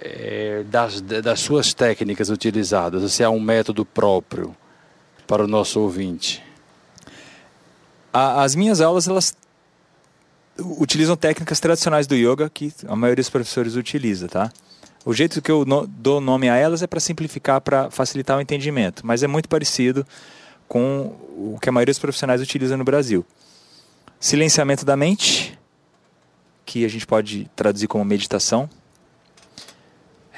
é, 0.00 0.64
das, 0.68 1.00
das 1.00 1.38
suas 1.38 1.72
técnicas 1.72 2.30
utilizadas, 2.30 3.12
se 3.12 3.22
há 3.22 3.30
um 3.30 3.40
método 3.40 3.84
próprio 3.84 4.54
para 5.28 5.44
o 5.44 5.46
nosso 5.46 5.80
ouvinte? 5.80 6.42
As 8.12 8.56
minhas 8.56 8.80
aulas, 8.80 9.06
elas 9.06 9.36
utilizam 10.58 11.16
técnicas 11.16 11.60
tradicionais 11.60 12.06
do 12.06 12.14
yoga 12.14 12.50
que 12.50 12.72
a 12.86 12.96
maioria 12.96 13.22
dos 13.22 13.30
professores 13.30 13.74
utiliza, 13.76 14.28
tá? 14.28 14.52
O 15.04 15.14
jeito 15.14 15.40
que 15.40 15.50
eu 15.50 15.64
no, 15.64 15.86
dou 15.86 16.20
nome 16.20 16.48
a 16.48 16.56
elas 16.56 16.82
é 16.82 16.86
para 16.86 17.00
simplificar, 17.00 17.60
para 17.60 17.90
facilitar 17.90 18.36
o 18.36 18.40
entendimento, 18.40 19.06
mas 19.06 19.22
é 19.22 19.26
muito 19.26 19.48
parecido 19.48 20.06
com 20.66 21.14
o 21.36 21.58
que 21.60 21.68
a 21.68 21.72
maioria 21.72 21.92
dos 21.92 21.98
profissionais 21.98 22.40
utiliza 22.40 22.76
no 22.76 22.84
Brasil. 22.84 23.24
Silenciamento 24.20 24.84
da 24.84 24.96
mente, 24.96 25.58
que 26.66 26.84
a 26.84 26.88
gente 26.88 27.06
pode 27.06 27.48
traduzir 27.56 27.86
como 27.86 28.04
meditação, 28.04 28.68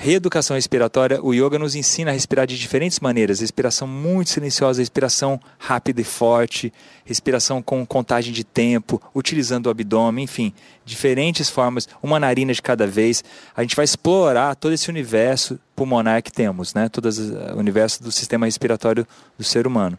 Reeducação 0.02 0.56
respiratória, 0.56 1.22
o 1.22 1.34
yoga 1.34 1.58
nos 1.58 1.74
ensina 1.74 2.10
a 2.10 2.14
respirar 2.14 2.46
de 2.46 2.58
diferentes 2.58 2.98
maneiras. 3.00 3.40
Respiração 3.40 3.86
muito 3.86 4.30
silenciosa, 4.30 4.80
respiração 4.80 5.38
rápida 5.58 6.00
e 6.00 6.04
forte, 6.04 6.72
respiração 7.04 7.60
com 7.60 7.84
contagem 7.84 8.32
de 8.32 8.42
tempo, 8.42 8.98
utilizando 9.14 9.66
o 9.66 9.68
abdômen, 9.68 10.24
enfim, 10.24 10.54
diferentes 10.86 11.50
formas, 11.50 11.86
uma 12.02 12.18
narina 12.18 12.54
de 12.54 12.62
cada 12.62 12.86
vez. 12.86 13.22
A 13.54 13.60
gente 13.60 13.76
vai 13.76 13.84
explorar 13.84 14.54
todo 14.54 14.72
esse 14.72 14.88
universo 14.88 15.60
pulmonar 15.76 16.22
que 16.22 16.32
temos, 16.32 16.72
né? 16.72 16.88
todo 16.88 17.10
o 17.54 17.58
universo 17.58 18.02
do 18.02 18.10
sistema 18.10 18.46
respiratório 18.46 19.06
do 19.36 19.44
ser 19.44 19.66
humano. 19.66 19.98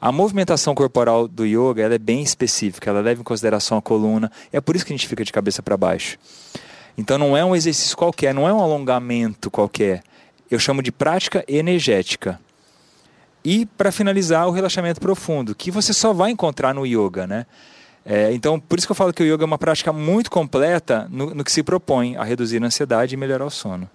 A 0.00 0.10
movimentação 0.10 0.74
corporal 0.74 1.28
do 1.28 1.44
yoga 1.44 1.82
ela 1.82 1.96
é 1.96 1.98
bem 1.98 2.22
específica, 2.22 2.88
ela 2.88 3.02
leva 3.02 3.20
em 3.20 3.24
consideração 3.24 3.76
a 3.76 3.82
coluna, 3.82 4.32
é 4.50 4.58
por 4.58 4.74
isso 4.74 4.86
que 4.86 4.92
a 4.94 4.96
gente 4.96 5.06
fica 5.06 5.22
de 5.22 5.32
cabeça 5.34 5.62
para 5.62 5.76
baixo. 5.76 6.16
Então 6.98 7.16
não 7.16 7.36
é 7.36 7.44
um 7.44 7.54
exercício 7.54 7.96
qualquer, 7.96 8.34
não 8.34 8.48
é 8.48 8.52
um 8.52 8.60
alongamento 8.60 9.48
qualquer. 9.52 10.02
Eu 10.50 10.58
chamo 10.58 10.82
de 10.82 10.90
prática 10.90 11.44
energética. 11.46 12.40
E 13.44 13.64
para 13.64 13.92
finalizar, 13.92 14.48
o 14.48 14.50
relaxamento 14.50 15.00
profundo, 15.00 15.54
que 15.54 15.70
você 15.70 15.92
só 15.92 16.12
vai 16.12 16.32
encontrar 16.32 16.74
no 16.74 16.84
yoga, 16.84 17.24
né? 17.24 17.46
É, 18.04 18.32
então, 18.32 18.58
por 18.58 18.78
isso 18.78 18.88
que 18.88 18.90
eu 18.90 18.96
falo 18.96 19.12
que 19.12 19.22
o 19.22 19.26
yoga 19.26 19.44
é 19.44 19.46
uma 19.46 19.58
prática 19.58 19.92
muito 19.92 20.28
completa 20.28 21.06
no, 21.08 21.34
no 21.34 21.44
que 21.44 21.52
se 21.52 21.62
propõe 21.62 22.16
a 22.16 22.24
reduzir 22.24 22.60
a 22.60 22.66
ansiedade 22.66 23.14
e 23.14 23.18
melhorar 23.18 23.46
o 23.46 23.50
sono. 23.50 23.88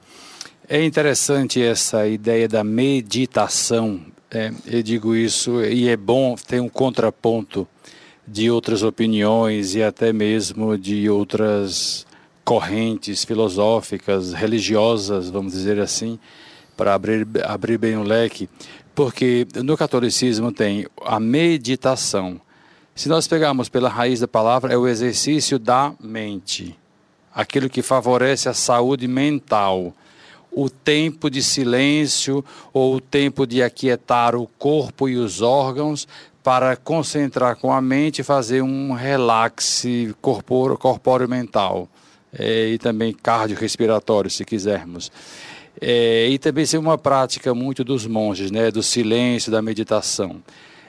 É 0.69 0.81
interessante 0.81 1.61
essa 1.61 2.07
ideia 2.07 2.47
da 2.47 2.63
meditação. 2.63 3.99
É, 4.31 4.51
eu 4.65 4.81
digo 4.81 5.13
isso 5.13 5.61
e 5.61 5.89
é 5.89 5.97
bom 5.97 6.35
ter 6.35 6.61
um 6.61 6.69
contraponto 6.69 7.67
de 8.25 8.49
outras 8.49 8.81
opiniões 8.81 9.75
e 9.75 9.83
até 9.83 10.13
mesmo 10.13 10.77
de 10.77 11.09
outras 11.09 12.05
correntes 12.43 13.23
filosóficas, 13.23 14.33
religiosas, 14.33 15.29
vamos 15.29 15.53
dizer 15.53 15.79
assim, 15.79 16.19
para 16.75 16.93
abrir, 16.93 17.27
abrir 17.43 17.77
bem 17.77 17.95
o 17.95 18.03
leque, 18.03 18.49
porque 18.93 19.47
no 19.63 19.77
catolicismo 19.77 20.51
tem 20.51 20.85
a 21.05 21.19
meditação. 21.19 22.39
Se 22.95 23.09
nós 23.09 23.27
pegarmos 23.27 23.69
pela 23.69 23.89
raiz 23.89 24.19
da 24.19 24.27
palavra, 24.27 24.73
é 24.73 24.77
o 24.77 24.87
exercício 24.87 25.57
da 25.57 25.93
mente, 25.99 26.77
aquilo 27.33 27.69
que 27.69 27.81
favorece 27.81 28.49
a 28.49 28.53
saúde 28.53 29.07
mental. 29.07 29.93
O 30.51 30.69
tempo 30.69 31.31
de 31.31 31.41
silêncio 31.41 32.45
ou 32.71 32.95
o 32.95 33.01
tempo 33.01 33.47
de 33.47 33.63
aquietar 33.63 34.35
o 34.35 34.45
corpo 34.45 35.09
e 35.09 35.17
os 35.17 35.41
órgãos 35.41 36.07
para 36.43 36.75
concentrar 36.75 37.55
com 37.55 37.71
a 37.71 37.81
mente 37.81 38.19
e 38.19 38.23
fazer 38.23 38.61
um 38.61 38.93
relaxe 38.93 40.13
corpóreo, 40.21 40.77
corpóreo 40.77 41.27
mental 41.27 41.89
é, 42.37 42.69
e 42.69 42.77
também 42.77 43.13
cardiorrespiratório, 43.13 44.29
se 44.29 44.43
quisermos. 44.43 45.11
É, 45.79 46.27
e 46.29 46.37
também 46.37 46.65
ser 46.65 46.77
uma 46.77 46.97
prática 46.97 47.53
muito 47.53 47.83
dos 47.83 48.05
monges, 48.05 48.51
né, 48.51 48.71
do 48.71 48.83
silêncio, 48.83 49.51
da 49.51 49.61
meditação. 49.61 50.41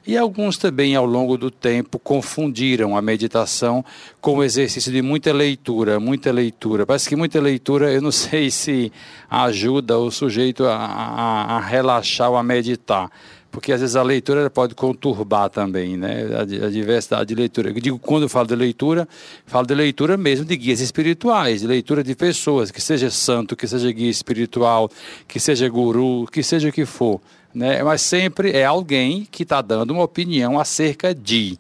E 0.07 0.19
alguns 0.19 0.59
também, 0.59 0.95
ao 0.95 1.07
longo 1.07 1.39
do 1.39 1.51
tempo, 1.51 1.99
confundiram 1.99 2.95
a 2.97 3.01
meditação 3.01 3.83
com 4.21 4.37
o 4.37 4.45
exercício 4.45 4.93
de 4.93 5.01
muita 5.01 5.33
leitura, 5.33 5.99
muita 5.99 6.31
leitura. 6.31 6.85
Parece 6.85 7.09
que 7.09 7.17
muita 7.17 7.41
leitura, 7.41 7.91
eu 7.91 8.03
não 8.03 8.13
sei 8.13 8.51
se 8.51 8.93
ajuda 9.31 9.99
o 9.99 10.11
sujeito 10.11 10.67
a, 10.67 10.77
a, 10.77 11.57
a 11.57 11.61
relaxar 11.61 12.31
ou 12.31 12.37
a 12.37 12.43
meditar 12.43 13.11
porque 13.55 13.73
às 13.73 13.81
vezes 13.81 13.95
a 13.95 14.03
leitura 14.03 14.51
pode 14.51 14.75
conturbar 14.75 15.49
também, 15.49 15.97
né? 15.97 16.27
A, 16.37 16.45
diversidade 16.69 17.29
de 17.29 17.37
leitura. 17.37 17.71
Eu 17.71 17.75
digo, 17.75 18.01
quando 18.01 18.25
eu 18.25 18.29
falo 18.29 18.49
de 18.49 18.57
leitura, 18.57 19.09
falo 19.47 19.65
de 19.65 19.75
leitura 19.77 20.17
mesmo 20.17 20.45
de 20.45 20.57
guias 20.57 20.81
espirituais, 20.81 21.61
de 21.61 21.69
leitura 21.69 22.03
de 22.03 22.17
pessoas, 22.17 22.73
que 22.73 22.81
seja 22.81 23.13
santo, 23.13 23.55
que 23.55 23.69
seja 23.69 23.93
guia 23.93 24.11
espiritual, 24.11 24.91
que 25.29 25.39
seja 25.39 25.69
guru, 25.69 26.27
que 26.33 26.43
seja 26.43 26.69
o 26.69 26.73
que 26.73 26.85
for. 26.85 27.21
Né? 27.55 27.83
Mas 27.83 28.03
sempre 28.03 28.51
é 28.53 28.65
alguém 28.65 29.27
que 29.31 29.45
está 29.45 29.63
dando 29.63 29.93
uma 29.93 30.03
opinião 30.03 30.59
acerca 30.59 31.15
de. 31.15 31.59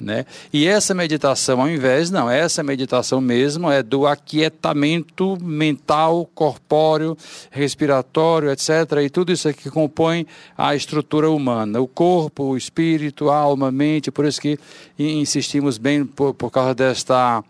Né? 0.00 0.24
E 0.50 0.66
essa 0.66 0.94
meditação, 0.94 1.60
ao 1.60 1.68
invés, 1.68 2.10
não, 2.10 2.30
essa 2.30 2.62
meditação 2.62 3.20
mesmo 3.20 3.70
é 3.70 3.82
do 3.82 4.06
aquietamento 4.06 5.36
mental, 5.42 6.26
corpóreo, 6.34 7.18
respiratório, 7.50 8.50
etc. 8.50 8.70
E 9.04 9.10
tudo 9.10 9.30
isso 9.30 9.46
aqui 9.46 9.68
compõe 9.68 10.26
a 10.56 10.74
estrutura 10.74 11.30
humana, 11.30 11.82
o 11.82 11.86
corpo, 11.86 12.44
o 12.44 12.56
espírito, 12.56 13.28
a 13.28 13.36
alma, 13.36 13.68
a 13.68 13.72
mente. 13.72 14.10
Por 14.10 14.24
isso 14.24 14.40
que 14.40 14.58
insistimos 14.98 15.76
bem 15.76 16.06
por, 16.06 16.32
por 16.32 16.50
causa 16.50 16.74
desta 16.74 17.44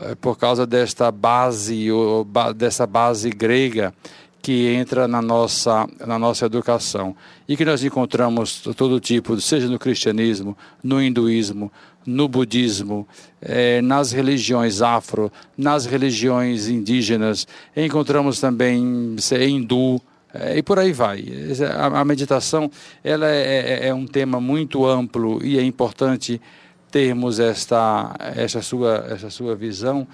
eh, 0.00 0.14
por 0.20 0.38
causa 0.38 0.64
desta 0.64 1.10
base, 1.10 1.88
dessa 2.54 2.86
base 2.86 3.30
grega 3.30 3.92
que 4.50 4.66
entra 4.66 5.06
na 5.06 5.22
nossa, 5.22 5.88
na 6.04 6.18
nossa 6.18 6.44
educação 6.44 7.14
e 7.48 7.56
que 7.56 7.64
nós 7.64 7.84
encontramos 7.84 8.60
todo 8.76 8.98
tipo, 8.98 9.40
seja 9.40 9.68
no 9.68 9.78
cristianismo, 9.78 10.58
no 10.82 11.00
hinduísmo, 11.00 11.70
no 12.04 12.26
budismo, 12.26 13.06
eh, 13.40 13.80
nas 13.80 14.10
religiões 14.10 14.82
afro, 14.82 15.30
nas 15.56 15.86
religiões 15.86 16.66
indígenas, 16.66 17.46
encontramos 17.76 18.40
também 18.40 19.14
é 19.30 19.48
hindu, 19.48 20.02
eh, 20.34 20.58
e 20.58 20.62
por 20.64 20.80
aí 20.80 20.92
vai. 20.92 21.24
A, 21.78 22.00
a 22.00 22.04
meditação 22.04 22.68
ela 23.04 23.28
é, 23.28 23.84
é, 23.84 23.86
é, 23.86 23.94
um 23.94 24.04
tema 24.04 24.40
muito 24.40 24.84
amplo 24.84 25.38
e 25.44 25.60
é 25.60 25.62
importante 25.62 26.42
termos 26.90 27.38
esta, 27.38 28.16
essa, 28.34 28.60
sua, 28.62 29.06
essa 29.08 29.30
sua 29.30 29.54
visão 29.54 30.08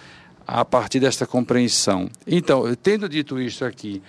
a 0.46 0.64
partir 0.64 1.01
desta 1.01 1.27
compreensão. 1.27 2.09
Então, 2.27 2.62
tendo 2.77 3.09
dito 3.09 3.40
isso 3.40 3.64
aqui, 3.64 4.01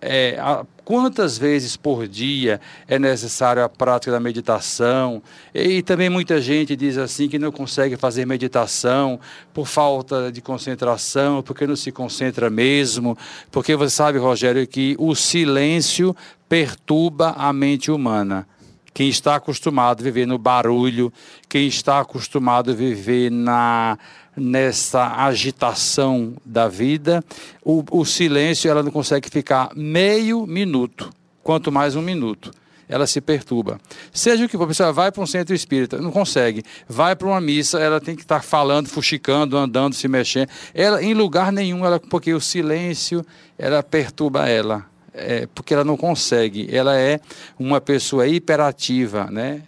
é, 0.00 0.36
a, 0.40 0.64
quantas 0.84 1.36
vezes 1.36 1.76
por 1.76 2.08
dia 2.08 2.60
é 2.88 2.98
necessário 2.98 3.62
a 3.62 3.68
prática 3.68 4.10
da 4.10 4.18
meditação. 4.18 5.22
E, 5.54 5.82
também 5.82 6.08
muita 6.08 6.40
gente 6.40 6.74
diz 6.74 6.96
assim 6.96 7.28
que 7.28 7.38
não 7.38 7.52
consegue 7.52 7.96
fazer 7.96 8.26
meditação 8.26 9.20
por 9.52 9.66
falta 9.66 10.32
de 10.32 10.40
concentração, 10.40 11.42
porque 11.42 11.66
não 11.66 11.76
se 11.76 11.92
concentra 11.92 12.48
mesmo, 12.48 13.16
porque 13.50 13.76
você 13.76 13.94
sabe, 13.94 14.18
Rogério, 14.18 14.66
que 14.66 14.96
o 14.98 15.14
silêncio 15.14 16.16
perturba 16.48 17.34
a 17.36 17.52
mente 17.52 17.90
humana. 17.90 18.46
Quem 18.92 19.08
está 19.08 19.36
acostumado 19.36 20.00
a 20.00 20.04
viver 20.04 20.26
no 20.26 20.36
barulho, 20.36 21.12
quem 21.48 21.68
está 21.68 22.00
acostumado 22.00 22.72
a 22.72 22.74
viver 22.74 23.30
na 23.30 23.96
nessa 24.36 25.24
agitação 25.24 26.34
da 26.44 26.68
vida, 26.68 27.24
o, 27.64 27.84
o 27.90 28.04
silêncio 28.04 28.70
ela 28.70 28.82
não 28.82 28.90
consegue 28.90 29.28
ficar 29.28 29.70
meio 29.74 30.46
minuto, 30.46 31.10
quanto 31.42 31.72
mais 31.72 31.96
um 31.96 32.02
minuto 32.02 32.50
ela 32.90 33.06
se 33.06 33.20
perturba. 33.20 33.80
Seja 34.12 34.44
o 34.44 34.48
que 34.48 34.56
for, 34.56 34.64
a 34.64 34.66
pessoa 34.66 34.92
vai 34.92 35.12
para 35.12 35.22
um 35.22 35.26
centro 35.26 35.54
espírita, 35.54 35.98
não 35.98 36.10
consegue. 36.10 36.64
Vai 36.88 37.14
para 37.14 37.28
uma 37.28 37.40
missa, 37.40 37.78
ela 37.78 38.00
tem 38.00 38.16
que 38.16 38.22
estar 38.22 38.42
falando, 38.42 38.88
fuxicando, 38.88 39.56
andando, 39.56 39.94
se 39.94 40.08
mexendo. 40.08 40.48
Ela, 40.74 41.00
em 41.00 41.14
lugar 41.14 41.52
nenhum, 41.52 41.86
ela, 41.86 42.00
porque 42.00 42.34
o 42.34 42.40
silêncio, 42.40 43.24
ela 43.56 43.80
perturba 43.80 44.48
ela. 44.48 44.84
É, 45.14 45.46
porque 45.54 45.72
ela 45.72 45.84
não 45.84 45.96
consegue. 45.96 46.68
Ela 46.74 46.98
é 46.98 47.20
uma 47.56 47.80
pessoa 47.80 48.26
hiperativa, 48.26 49.28
né? 49.30 49.62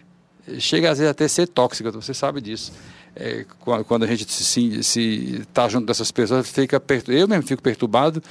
Chega 0.58 0.90
às 0.90 0.98
vezes 0.98 1.10
até 1.10 1.28
ser 1.28 1.46
tóxica, 1.46 1.92
você 1.92 2.12
sabe 2.12 2.40
disso 2.40 2.72
é, 3.14 3.44
quando 3.86 4.04
a 4.04 4.06
gente 4.06 4.30
se 4.30 5.40
está 5.40 5.68
junto 5.68 5.86
dessas 5.86 6.10
pessoas, 6.10 6.48
fica 6.48 6.82
eu 7.08 7.28
mesmo 7.28 7.46
fico 7.46 7.62
perturbado, 7.62 8.22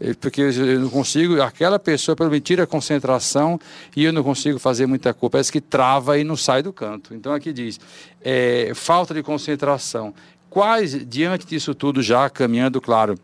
é, 0.00 0.14
porque 0.14 0.40
eu 0.40 0.80
não 0.80 0.90
consigo, 0.90 1.42
aquela 1.42 1.78
pessoa 1.78 2.14
pelo 2.14 2.30
me 2.30 2.40
tira 2.40 2.62
a 2.62 2.66
concentração 2.66 3.58
e 3.96 4.04
eu 4.04 4.12
não 4.12 4.22
consigo 4.22 4.58
fazer 4.58 4.86
muita 4.86 5.12
coisa, 5.12 5.32
parece 5.32 5.52
que 5.52 5.60
trava 5.60 6.18
e 6.18 6.24
não 6.24 6.36
sai 6.36 6.62
do 6.62 6.72
canto. 6.72 7.14
Então 7.14 7.32
aqui 7.32 7.52
diz, 7.52 7.80
é, 8.22 8.72
falta 8.74 9.12
de 9.12 9.22
concentração. 9.22 10.14
Quais, 10.48 11.06
diante 11.06 11.46
disso 11.46 11.74
tudo, 11.74 12.02
já 12.02 12.30
caminhando, 12.30 12.80
claro, 12.80 13.18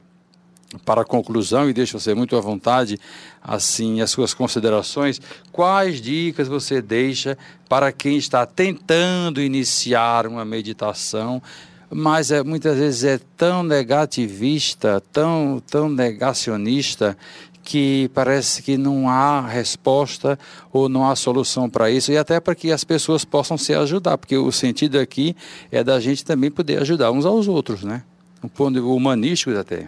para 0.84 1.02
a 1.02 1.04
conclusão, 1.04 1.68
e 1.68 1.72
deixa 1.72 1.98
você 1.98 2.14
muito 2.14 2.37
à 2.37 2.40
vontade, 2.40 2.98
assim, 3.42 4.00
as 4.00 4.10
suas 4.10 4.32
considerações, 4.32 5.20
quais 5.52 6.00
dicas 6.00 6.48
você 6.48 6.80
deixa 6.80 7.37
para 7.68 7.92
quem 7.92 8.16
está 8.16 8.46
tentando 8.46 9.40
iniciar 9.40 10.26
uma 10.26 10.44
meditação, 10.44 11.42
mas 11.90 12.30
é, 12.30 12.42
muitas 12.42 12.78
vezes 12.78 13.04
é 13.04 13.20
tão 13.37 13.62
negativista, 13.62 15.02
tão, 15.12 15.62
tão 15.66 15.88
negacionista, 15.88 17.16
que 17.64 18.10
parece 18.12 18.62
que 18.62 18.76
não 18.76 19.08
há 19.08 19.40
resposta 19.40 20.38
ou 20.70 20.88
não 20.88 21.08
há 21.08 21.16
solução 21.16 21.68
para 21.68 21.90
isso, 21.90 22.12
e 22.12 22.18
até 22.18 22.38
para 22.38 22.54
que 22.54 22.70
as 22.70 22.84
pessoas 22.84 23.24
possam 23.24 23.56
se 23.56 23.74
ajudar, 23.74 24.18
porque 24.18 24.37
o 24.37 24.52
sentido 24.52 24.98
aqui 24.98 25.34
é 25.72 25.82
da 25.82 25.98
gente 25.98 26.24
também 26.24 26.50
poder 26.50 26.82
ajudar 26.82 27.10
uns 27.10 27.24
aos 27.24 27.48
outros, 27.48 27.82
né? 27.82 28.02
Um 28.42 28.48
ponto 28.48 28.94
humanístico 28.94 29.56
até. 29.56 29.87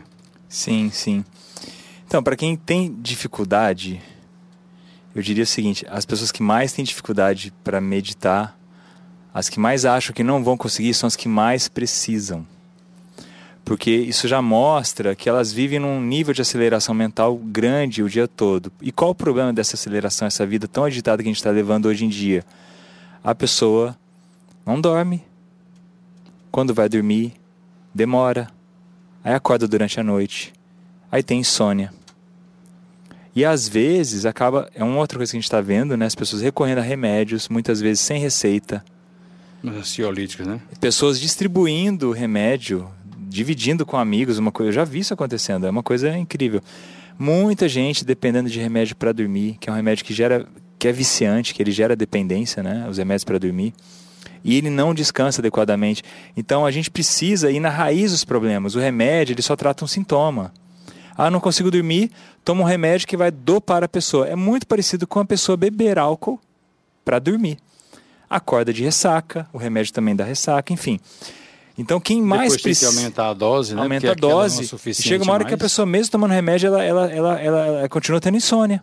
Sim, 0.48 0.90
sim. 0.90 1.24
Então, 2.06 2.22
para 2.22 2.36
quem 2.36 2.56
tem 2.56 2.94
dificuldade, 3.00 4.00
eu 5.14 5.22
diria 5.22 5.44
o 5.44 5.46
seguinte: 5.46 5.84
as 5.88 6.04
pessoas 6.04 6.30
que 6.30 6.42
mais 6.42 6.72
têm 6.72 6.84
dificuldade 6.84 7.52
para 7.64 7.80
meditar, 7.80 8.56
as 9.34 9.48
que 9.48 9.58
mais 9.58 9.84
acham 9.84 10.14
que 10.14 10.22
não 10.22 10.44
vão 10.44 10.56
conseguir, 10.56 10.94
são 10.94 11.06
as 11.06 11.16
que 11.16 11.28
mais 11.28 11.68
precisam. 11.68 12.46
Porque 13.64 13.90
isso 13.90 14.28
já 14.28 14.40
mostra 14.40 15.16
que 15.16 15.28
elas 15.28 15.52
vivem 15.52 15.80
num 15.80 16.00
nível 16.00 16.32
de 16.32 16.40
aceleração 16.40 16.94
mental 16.94 17.36
grande 17.36 18.00
o 18.00 18.08
dia 18.08 18.28
todo. 18.28 18.72
E 18.80 18.92
qual 18.92 19.10
o 19.10 19.14
problema 19.14 19.52
dessa 19.52 19.74
aceleração, 19.74 20.28
essa 20.28 20.46
vida 20.46 20.68
tão 20.68 20.84
agitada 20.84 21.20
que 21.20 21.28
a 21.28 21.32
gente 21.32 21.38
está 21.38 21.50
levando 21.50 21.86
hoje 21.86 22.04
em 22.04 22.08
dia? 22.08 22.44
A 23.24 23.34
pessoa 23.34 23.98
não 24.64 24.80
dorme. 24.80 25.24
Quando 26.52 26.72
vai 26.72 26.88
dormir, 26.88 27.32
demora 27.92 28.48
aí 29.26 29.34
acorda 29.34 29.66
durante 29.66 29.98
a 29.98 30.04
noite, 30.04 30.52
aí 31.10 31.20
tem 31.20 31.40
insônia. 31.40 31.92
E 33.34 33.44
às 33.44 33.68
vezes 33.68 34.24
acaba, 34.24 34.70
é 34.72 34.84
uma 34.84 34.98
outra 34.98 35.18
coisa 35.18 35.32
que 35.32 35.36
a 35.36 35.40
gente 35.40 35.44
está 35.44 35.60
vendo, 35.60 35.96
né? 35.96 36.06
As 36.06 36.14
pessoas 36.14 36.42
recorrendo 36.42 36.78
a 36.78 36.82
remédios, 36.82 37.48
muitas 37.48 37.80
vezes 37.80 38.00
sem 38.00 38.20
receita. 38.20 38.84
Ansiolíticos, 39.64 40.46
né? 40.46 40.60
Pessoas 40.80 41.18
distribuindo 41.18 42.12
remédio, 42.12 42.88
dividindo 43.18 43.84
com 43.84 43.96
amigos, 43.96 44.38
uma 44.38 44.52
coisa. 44.52 44.68
Eu 44.68 44.74
já 44.74 44.84
vi 44.84 45.00
isso 45.00 45.12
acontecendo, 45.12 45.66
é 45.66 45.70
uma 45.70 45.82
coisa 45.82 46.16
incrível. 46.16 46.62
Muita 47.18 47.68
gente 47.68 48.04
dependendo 48.04 48.48
de 48.48 48.60
remédio 48.60 48.94
para 48.94 49.10
dormir, 49.10 49.56
que 49.58 49.68
é 49.68 49.72
um 49.72 49.76
remédio 49.76 50.04
que 50.04 50.14
gera, 50.14 50.46
que 50.78 50.86
é 50.86 50.92
viciante, 50.92 51.52
que 51.52 51.60
ele 51.60 51.72
gera 51.72 51.96
dependência, 51.96 52.62
né? 52.62 52.86
Os 52.88 52.96
remédios 52.96 53.24
para 53.24 53.38
dormir 53.38 53.74
e 54.46 54.56
ele 54.56 54.70
não 54.70 54.94
descansa 54.94 55.40
adequadamente. 55.40 56.04
Então 56.36 56.64
a 56.64 56.70
gente 56.70 56.88
precisa 56.88 57.50
ir 57.50 57.58
na 57.58 57.68
raiz 57.68 58.12
dos 58.12 58.24
problemas. 58.24 58.76
O 58.76 58.78
remédio 58.78 59.34
ele 59.34 59.42
só 59.42 59.56
trata 59.56 59.84
um 59.84 59.88
sintoma. 59.88 60.52
Ah, 61.18 61.28
não 61.28 61.40
consigo 61.40 61.68
dormir, 61.68 62.12
toma 62.44 62.62
um 62.62 62.64
remédio 62.64 63.08
que 63.08 63.16
vai 63.16 63.32
dopar 63.32 63.82
a 63.82 63.88
pessoa. 63.88 64.28
É 64.28 64.36
muito 64.36 64.64
parecido 64.64 65.04
com 65.04 65.18
a 65.18 65.24
pessoa 65.24 65.56
beber 65.56 65.98
álcool 65.98 66.40
para 67.04 67.18
dormir. 67.18 67.58
Acorda 68.30 68.72
de 68.72 68.84
ressaca, 68.84 69.48
o 69.52 69.58
remédio 69.58 69.92
também 69.92 70.14
dá 70.14 70.22
ressaca, 70.22 70.72
enfim. 70.72 71.00
Então 71.76 71.98
quem 71.98 72.22
mais 72.22 72.56
precisa 72.56 72.86
aumentar 72.86 73.30
a 73.30 73.34
dose, 73.34 73.74
né? 73.74 73.82
Aumenta 73.82 74.12
a 74.12 74.14
dose. 74.14 74.70
É 74.86 74.92
chega 74.92 75.24
uma 75.24 75.32
hora 75.32 75.42
mais. 75.42 75.48
que 75.48 75.54
a 75.54 75.58
pessoa 75.58 75.84
mesmo 75.84 76.12
tomando 76.12 76.30
remédio, 76.30 76.68
ela, 76.68 76.84
ela, 76.84 77.12
ela, 77.12 77.40
ela, 77.40 77.66
ela 77.66 77.88
continua 77.88 78.20
tendo 78.20 78.36
insônia. 78.36 78.82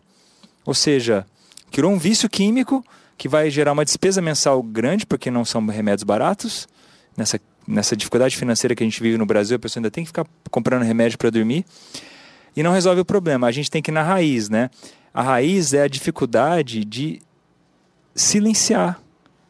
Ou 0.66 0.74
seja, 0.74 1.26
criou 1.72 1.92
um 1.92 1.98
vício 1.98 2.30
químico 2.30 2.84
que 3.18 3.28
vai 3.28 3.50
gerar 3.50 3.72
uma 3.72 3.86
despesa 3.86 4.22
mensal 4.22 4.62
grande, 4.62 5.06
porque 5.06 5.32
não 5.32 5.46
são 5.46 5.66
remédios 5.66 6.04
baratos. 6.04 6.68
Nessa, 7.16 7.40
nessa 7.68 7.96
dificuldade 7.96 8.36
financeira 8.36 8.76
que 8.76 8.84
a 8.84 8.86
gente 8.86 9.02
vive 9.02 9.18
no 9.18 9.26
Brasil, 9.26 9.56
a 9.56 9.60
pessoa 9.60 9.80
ainda 9.80 9.92
tem 9.92 10.04
que 10.04 10.10
ficar 10.10 10.26
comprando 10.50 10.84
remédio 10.84 11.18
para 11.18 11.30
dormir. 11.30 11.66
E 12.56 12.64
não 12.64 12.72
resolve 12.72 13.02
o 13.02 13.06
problema. 13.06 13.48
A 13.48 13.52
gente 13.52 13.70
tem 13.70 13.82
que 13.82 13.92
ir 13.92 13.94
na 13.94 14.04
raiz, 14.04 14.50
né? 14.50 14.70
A 15.14 15.22
raiz 15.22 15.74
é 15.74 15.84
a 15.84 15.88
dificuldade 15.88 16.84
de 16.84 17.22
silenciar. 18.16 19.00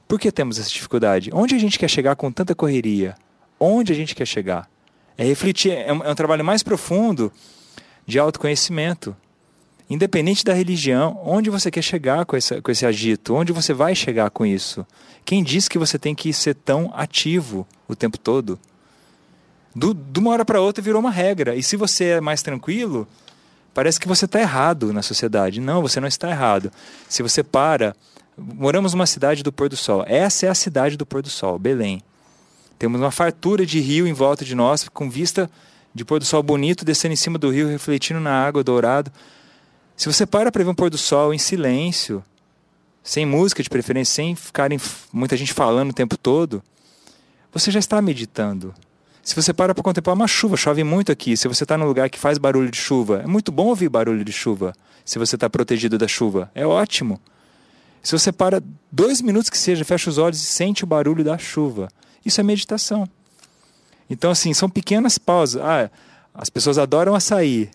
Por 0.08 0.20
que 0.20 0.32
temos 0.32 0.60
essa 0.60 0.70
dificuldade? 0.70 1.30
Onde 1.34 1.56
a 1.56 1.58
gente 1.58 1.80
quer 1.80 1.90
chegar 1.90 2.16
com 2.16 2.32
tanta 2.32 2.54
correria? 2.54 3.16
Onde 3.60 3.92
a 3.94 3.96
gente 3.96 4.14
quer 4.14 4.26
chegar? 4.26 4.70
É 5.18 5.24
refletir, 5.24 5.72
é 5.72 5.92
um, 5.94 6.04
é 6.04 6.12
um 6.12 6.16
trabalho 6.16 6.44
mais 6.44 6.64
profundo 6.64 7.32
de 8.06 8.20
autoconhecimento. 8.20 9.16
Independente 9.94 10.44
da 10.44 10.56
religião, 10.56 11.22
onde 11.24 11.52
você 11.52 11.70
quer 11.70 11.84
chegar 11.84 12.26
com 12.26 12.36
esse, 12.36 12.60
com 12.64 12.72
esse 12.72 12.84
agito? 12.84 13.36
Onde 13.36 13.54
você 13.54 13.76
vai 13.76 13.94
chegar 13.94 14.32
com 14.32 14.44
isso? 14.44 14.84
Quem 15.24 15.44
diz 15.44 15.68
que 15.68 15.78
você 15.78 16.00
tem 16.00 16.16
que 16.16 16.34
ser 16.34 16.56
tão 16.56 16.92
ativo 16.96 17.68
o 17.88 17.96
tempo 17.96 18.18
todo? 18.18 18.60
Do, 19.76 19.94
de 19.94 20.20
uma 20.20 20.32
hora 20.32 20.44
para 20.44 20.60
outra 20.60 20.84
virou 20.84 21.00
uma 21.00 21.12
regra. 21.12 21.56
E 21.56 21.62
se 21.62 21.78
você 21.78 22.06
é 22.06 22.22
mais 22.22 22.42
tranquilo, 22.42 23.08
parece 23.72 24.00
que 24.00 24.08
você 24.08 24.26
está 24.26 24.42
errado 24.42 24.92
na 24.92 25.04
sociedade. 25.04 25.62
Não, 25.62 25.84
você 25.84 26.00
não 26.00 26.08
está 26.08 26.28
errado. 26.28 26.72
Se 27.08 27.22
você 27.22 27.44
para. 27.44 27.96
Moramos 28.36 28.96
numa 28.96 29.06
cidade 29.06 29.44
do 29.44 29.54
pôr 29.54 29.70
do 29.70 29.78
sol. 29.78 30.04
Essa 30.08 30.48
é 30.48 30.50
a 30.50 30.56
cidade 30.56 30.98
do 30.98 31.06
pôr 31.06 31.22
do 31.22 31.30
sol, 31.30 31.60
Belém. 31.60 32.02
Temos 32.80 33.00
uma 33.00 33.12
fartura 33.12 33.64
de 33.64 33.80
rio 33.80 34.08
em 34.08 34.14
volta 34.14 34.44
de 34.44 34.56
nós, 34.56 34.90
com 34.90 35.08
vista 35.08 35.48
de 35.94 36.04
pôr 36.04 36.18
do 36.18 36.26
sol 36.26 36.42
bonito 36.42 36.84
descendo 36.84 37.14
em 37.14 37.16
cima 37.16 37.38
do 37.38 37.52
rio, 37.52 37.68
refletindo 37.68 38.20
na 38.20 38.44
água 38.44 38.64
dourado. 38.64 39.12
Se 39.96 40.12
você 40.12 40.26
para 40.26 40.52
para 40.52 40.64
ver 40.64 40.70
um 40.70 40.76
pôr 40.76 40.90
do 40.90 40.98
sol 40.98 41.34
em 41.34 41.38
silêncio, 41.38 42.24
sem 43.04 43.26
música 43.26 43.62
de 43.62 43.70
preferência, 43.70 44.16
sem 44.16 44.36
ficar 44.36 44.70
muita 45.12 45.38
gente 45.38 45.54
falando 45.54 45.92
o 45.92 45.94
tempo 45.94 46.18
todo, 46.18 46.64
você 47.52 47.70
já 47.70 47.80
está 47.80 48.02
meditando. 48.02 48.74
Se 49.22 49.36
você 49.36 49.54
para 49.54 49.74
para 49.74 49.84
contemplar 49.84 50.16
uma 50.16 50.28
chuva, 50.28 50.58
chove 50.58 50.84
muito 50.84 51.12
aqui. 51.12 51.38
Se 51.38 51.48
você 51.48 51.64
está 51.64 51.78
num 51.78 51.86
lugar 51.86 52.10
que 52.10 52.20
faz 52.20 52.38
barulho 52.38 52.70
de 52.70 52.78
chuva, 52.78 53.22
é 53.24 53.28
muito 53.28 53.52
bom 53.52 53.68
ouvir 53.68 53.88
barulho 53.88 54.26
de 54.26 54.34
chuva. 54.34 54.74
Se 55.06 55.20
você 55.20 55.36
está 55.36 55.50
protegido 55.50 55.98
da 55.98 56.08
chuva, 56.08 56.52
é 56.56 56.66
ótimo. 56.66 57.22
Se 58.02 58.12
você 58.12 58.32
para 58.34 58.62
dois 58.92 59.22
minutos 59.22 59.50
que 59.50 59.58
seja, 59.58 59.86
fecha 59.86 60.10
os 60.10 60.18
olhos 60.18 60.42
e 60.42 60.46
sente 60.46 60.84
o 60.84 60.88
barulho 60.88 61.24
da 61.24 61.38
chuva, 61.38 61.88
isso 62.26 62.42
é 62.42 62.44
meditação. 62.44 63.08
Então, 64.10 64.30
assim, 64.32 64.54
são 64.54 64.70
pequenas 64.70 65.18
pausas. 65.18 65.62
Ah, 65.64 65.90
as 66.34 66.50
pessoas 66.50 66.78
adoram 66.78 67.16
açaí. 67.16 67.70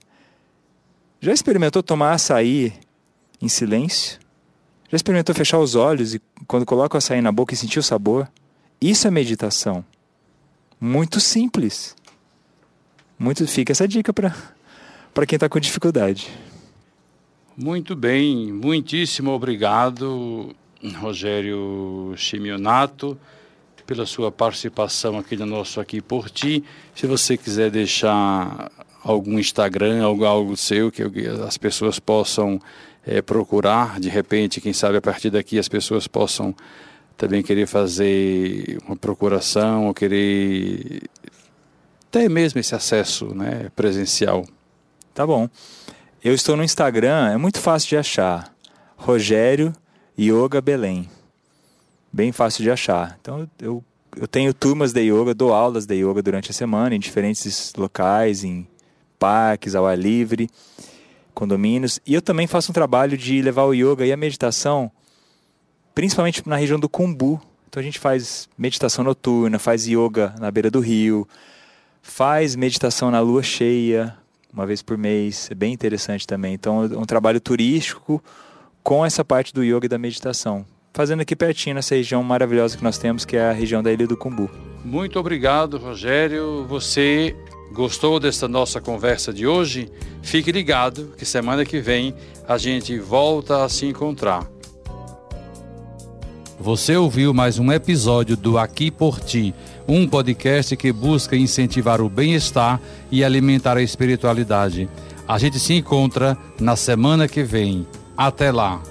Já 1.21 1.33
experimentou 1.33 1.83
tomar 1.83 2.13
açaí 2.13 2.73
em 3.41 3.49
silêncio? 3.49 4.19
Já 4.89 4.97
experimentou 4.97 5.35
fechar 5.35 5.59
os 5.59 5.75
olhos 5.75 6.15
e 6.15 6.23
quando 6.47 6.65
coloca 6.65 6.97
o 6.97 6.99
açaí 6.99 7.21
na 7.21 7.33
boca 7.33 7.55
e 7.55 7.57
sentir 7.57 7.79
o 7.79 7.83
sabor? 7.83 8.31
Isso 8.81 9.07
é 9.07 9.11
meditação. 9.11 9.85
Muito 10.81 11.21
simples. 11.21 11.97
Muito 13.19 13.47
fica 13.47 13.73
essa 13.73 13.89
dica 13.89 14.13
para 14.13 14.35
para 15.13 15.27
quem 15.27 15.37
está 15.37 15.49
com 15.49 15.59
dificuldade. 15.59 16.31
Muito 17.57 17.97
bem, 17.97 18.53
muitíssimo 18.53 19.33
obrigado, 19.33 20.55
Rogério 20.95 22.15
Chimionato, 22.17 23.19
pela 23.85 24.07
sua 24.07 24.31
participação 24.31 25.19
aqui 25.19 25.37
no 25.37 25.45
nosso 25.45 25.81
Aqui 25.81 26.01
por 26.01 26.31
Ti. 26.31 26.63
Se 26.95 27.05
você 27.09 27.37
quiser 27.37 27.69
deixar 27.69 28.71
algum 29.13 29.39
Instagram, 29.39 30.03
algo, 30.05 30.25
algo 30.25 30.57
seu 30.57 30.91
que 30.91 31.03
as 31.47 31.57
pessoas 31.57 31.99
possam 31.99 32.61
é, 33.07 33.23
procurar, 33.23 33.99
de 33.99 34.09
repente, 34.09 34.61
quem 34.61 34.73
sabe 34.73 34.99
a 34.99 35.01
partir 35.01 35.31
daqui 35.31 35.59
as 35.59 35.69
pessoas 35.69 36.07
possam 36.07 36.55
também 37.17 37.43
querer 37.43 37.67
fazer 37.67 38.79
uma 38.87 38.97
procuração 38.97 39.87
ou 39.87 39.95
querer 39.95 41.03
ter 42.11 42.29
mesmo 42.29 42.61
esse 42.61 42.75
acesso 42.75 43.35
né, 43.35 43.71
presencial. 43.75 44.47
Tá 45.15 45.27
bom. 45.27 45.49
Eu 46.23 46.35
estou 46.35 46.57
no 46.57 46.63
Instagram, 46.63 47.31
é 47.31 47.37
muito 47.37 47.61
fácil 47.61 47.89
de 47.89 47.97
achar. 47.97 48.53
Rogério 48.97 49.73
Yoga 50.19 50.61
Belém. 50.61 51.09
Bem 52.13 52.31
fácil 52.31 52.63
de 52.63 52.71
achar. 52.71 53.17
Então 53.21 53.49
eu, 53.61 53.83
eu 54.17 54.29
tenho 54.29 54.53
turmas 54.53 54.93
de 54.93 55.01
yoga, 55.01 55.35
dou 55.35 55.53
aulas 55.53 55.87
de 55.87 55.95
yoga 55.95 56.23
durante 56.23 56.51
a 56.51 56.55
semana 56.55 56.95
em 56.95 57.01
diferentes 57.01 57.73
locais, 57.77 58.45
em 58.45 58.67
parques, 59.19 59.75
ao 59.75 59.87
ar 59.87 59.99
livre, 59.99 60.49
condomínios. 61.35 62.01
E 62.07 62.15
eu 62.15 62.23
também 62.23 62.47
faço 62.47 62.71
um 62.71 62.75
trabalho 62.75 63.17
de 63.17 63.41
levar 63.43 63.65
o 63.65 63.75
yoga 63.75 64.07
e 64.07 64.13
a 64.13 64.17
meditação, 64.17 64.91
principalmente 65.95 66.43
na 66.47 66.57
região 66.57 66.79
do 66.79 66.89
Kumbu. 66.89 67.41
Então 67.69 67.81
a 67.81 67.85
gente 67.85 67.99
faz 67.99 68.49
meditação 68.57 69.05
noturna, 69.05 69.59
faz 69.59 69.87
yoga 69.87 70.35
na 70.39 70.51
beira 70.51 70.71
do 70.71 70.81
rio, 70.81 71.29
faz 72.01 72.57
meditação 72.57 73.11
na 73.11 73.21
lua 73.21 73.43
cheia, 73.43 74.17
uma 74.53 74.67
vez 74.67 74.83
por 74.83 74.97
mês. 74.97 75.49
É 75.51 75.55
bem 75.55 75.73
interessante 75.73 76.27
também. 76.27 76.55
Então 76.55 76.85
é 76.85 76.97
um 76.97 77.05
trabalho 77.05 77.41
turístico 77.41 78.23
com 78.83 79.05
essa 79.05 79.25
parte 79.25 79.53
do 79.53 79.63
yoga 79.63 79.87
e 79.87 79.89
da 79.89 79.99
meditação. 79.99 80.65
Fazendo 80.99 81.21
aqui 81.21 81.37
pertinho 81.37 81.77
nessa 81.77 81.95
região 81.95 82.25
maravilhosa 82.25 82.77
que 82.77 82.83
nós 82.83 82.99
temos, 82.99 83.25
que 83.25 83.37
é 83.37 83.51
a 83.51 83.53
região 83.53 83.81
da 83.81 83.93
Ilha 83.93 84.05
do 84.05 84.17
Cumbu. 84.17 84.51
Muito 84.85 85.17
obrigado, 85.17 85.79
Rogério. 85.79 86.67
Você 86.69 87.37
gostou 87.73 88.19
desta 88.19 88.49
nossa 88.49 88.81
conversa 88.81 89.33
de 89.33 89.47
hoje? 89.47 89.89
Fique 90.23 90.51
ligado 90.51 91.13
que 91.17 91.25
semana 91.25 91.65
que 91.65 91.79
vem 91.79 92.17
a 92.49 92.59
gente 92.59 92.99
volta 92.99 93.63
a 93.63 93.69
se 93.69 93.87
encontrar. 93.87 94.45
Você 96.59 96.97
ouviu 96.97 97.33
mais 97.33 97.61
um 97.61 97.71
episódio 97.71 98.37
do 98.37 98.59
Aqui 98.59 98.91
por 98.91 99.21
Ti, 99.21 99.55
um 99.87 100.05
podcast 100.05 100.77
que 100.77 100.91
busca 100.91 101.37
incentivar 101.37 102.01
o 102.01 102.09
bem-estar 102.09 102.81
e 103.09 103.23
alimentar 103.23 103.77
a 103.77 103.83
espiritualidade. 103.83 104.89
A 105.29 105.39
gente 105.39 105.61
se 105.61 105.75
encontra 105.75 106.37
na 106.61 106.75
semana 106.75 107.29
que 107.29 107.45
vem. 107.45 107.87
Até 108.17 108.51
lá. 108.51 108.83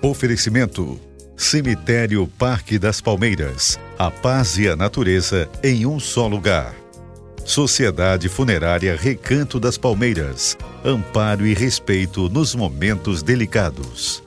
Oferecimento: 0.00 0.98
Cemitério 1.36 2.28
Parque 2.38 2.78
das 2.78 3.00
Palmeiras. 3.00 3.80
A 3.98 4.12
paz 4.12 4.56
e 4.56 4.68
a 4.68 4.76
natureza 4.76 5.50
em 5.60 5.86
um 5.86 5.98
só 5.98 6.28
lugar. 6.28 6.72
Sociedade 7.44 8.28
Funerária 8.28 8.94
Recanto 8.94 9.58
das 9.58 9.76
Palmeiras. 9.76 10.56
Amparo 10.84 11.44
e 11.44 11.52
respeito 11.52 12.28
nos 12.28 12.54
momentos 12.54 13.24
delicados. 13.24 14.22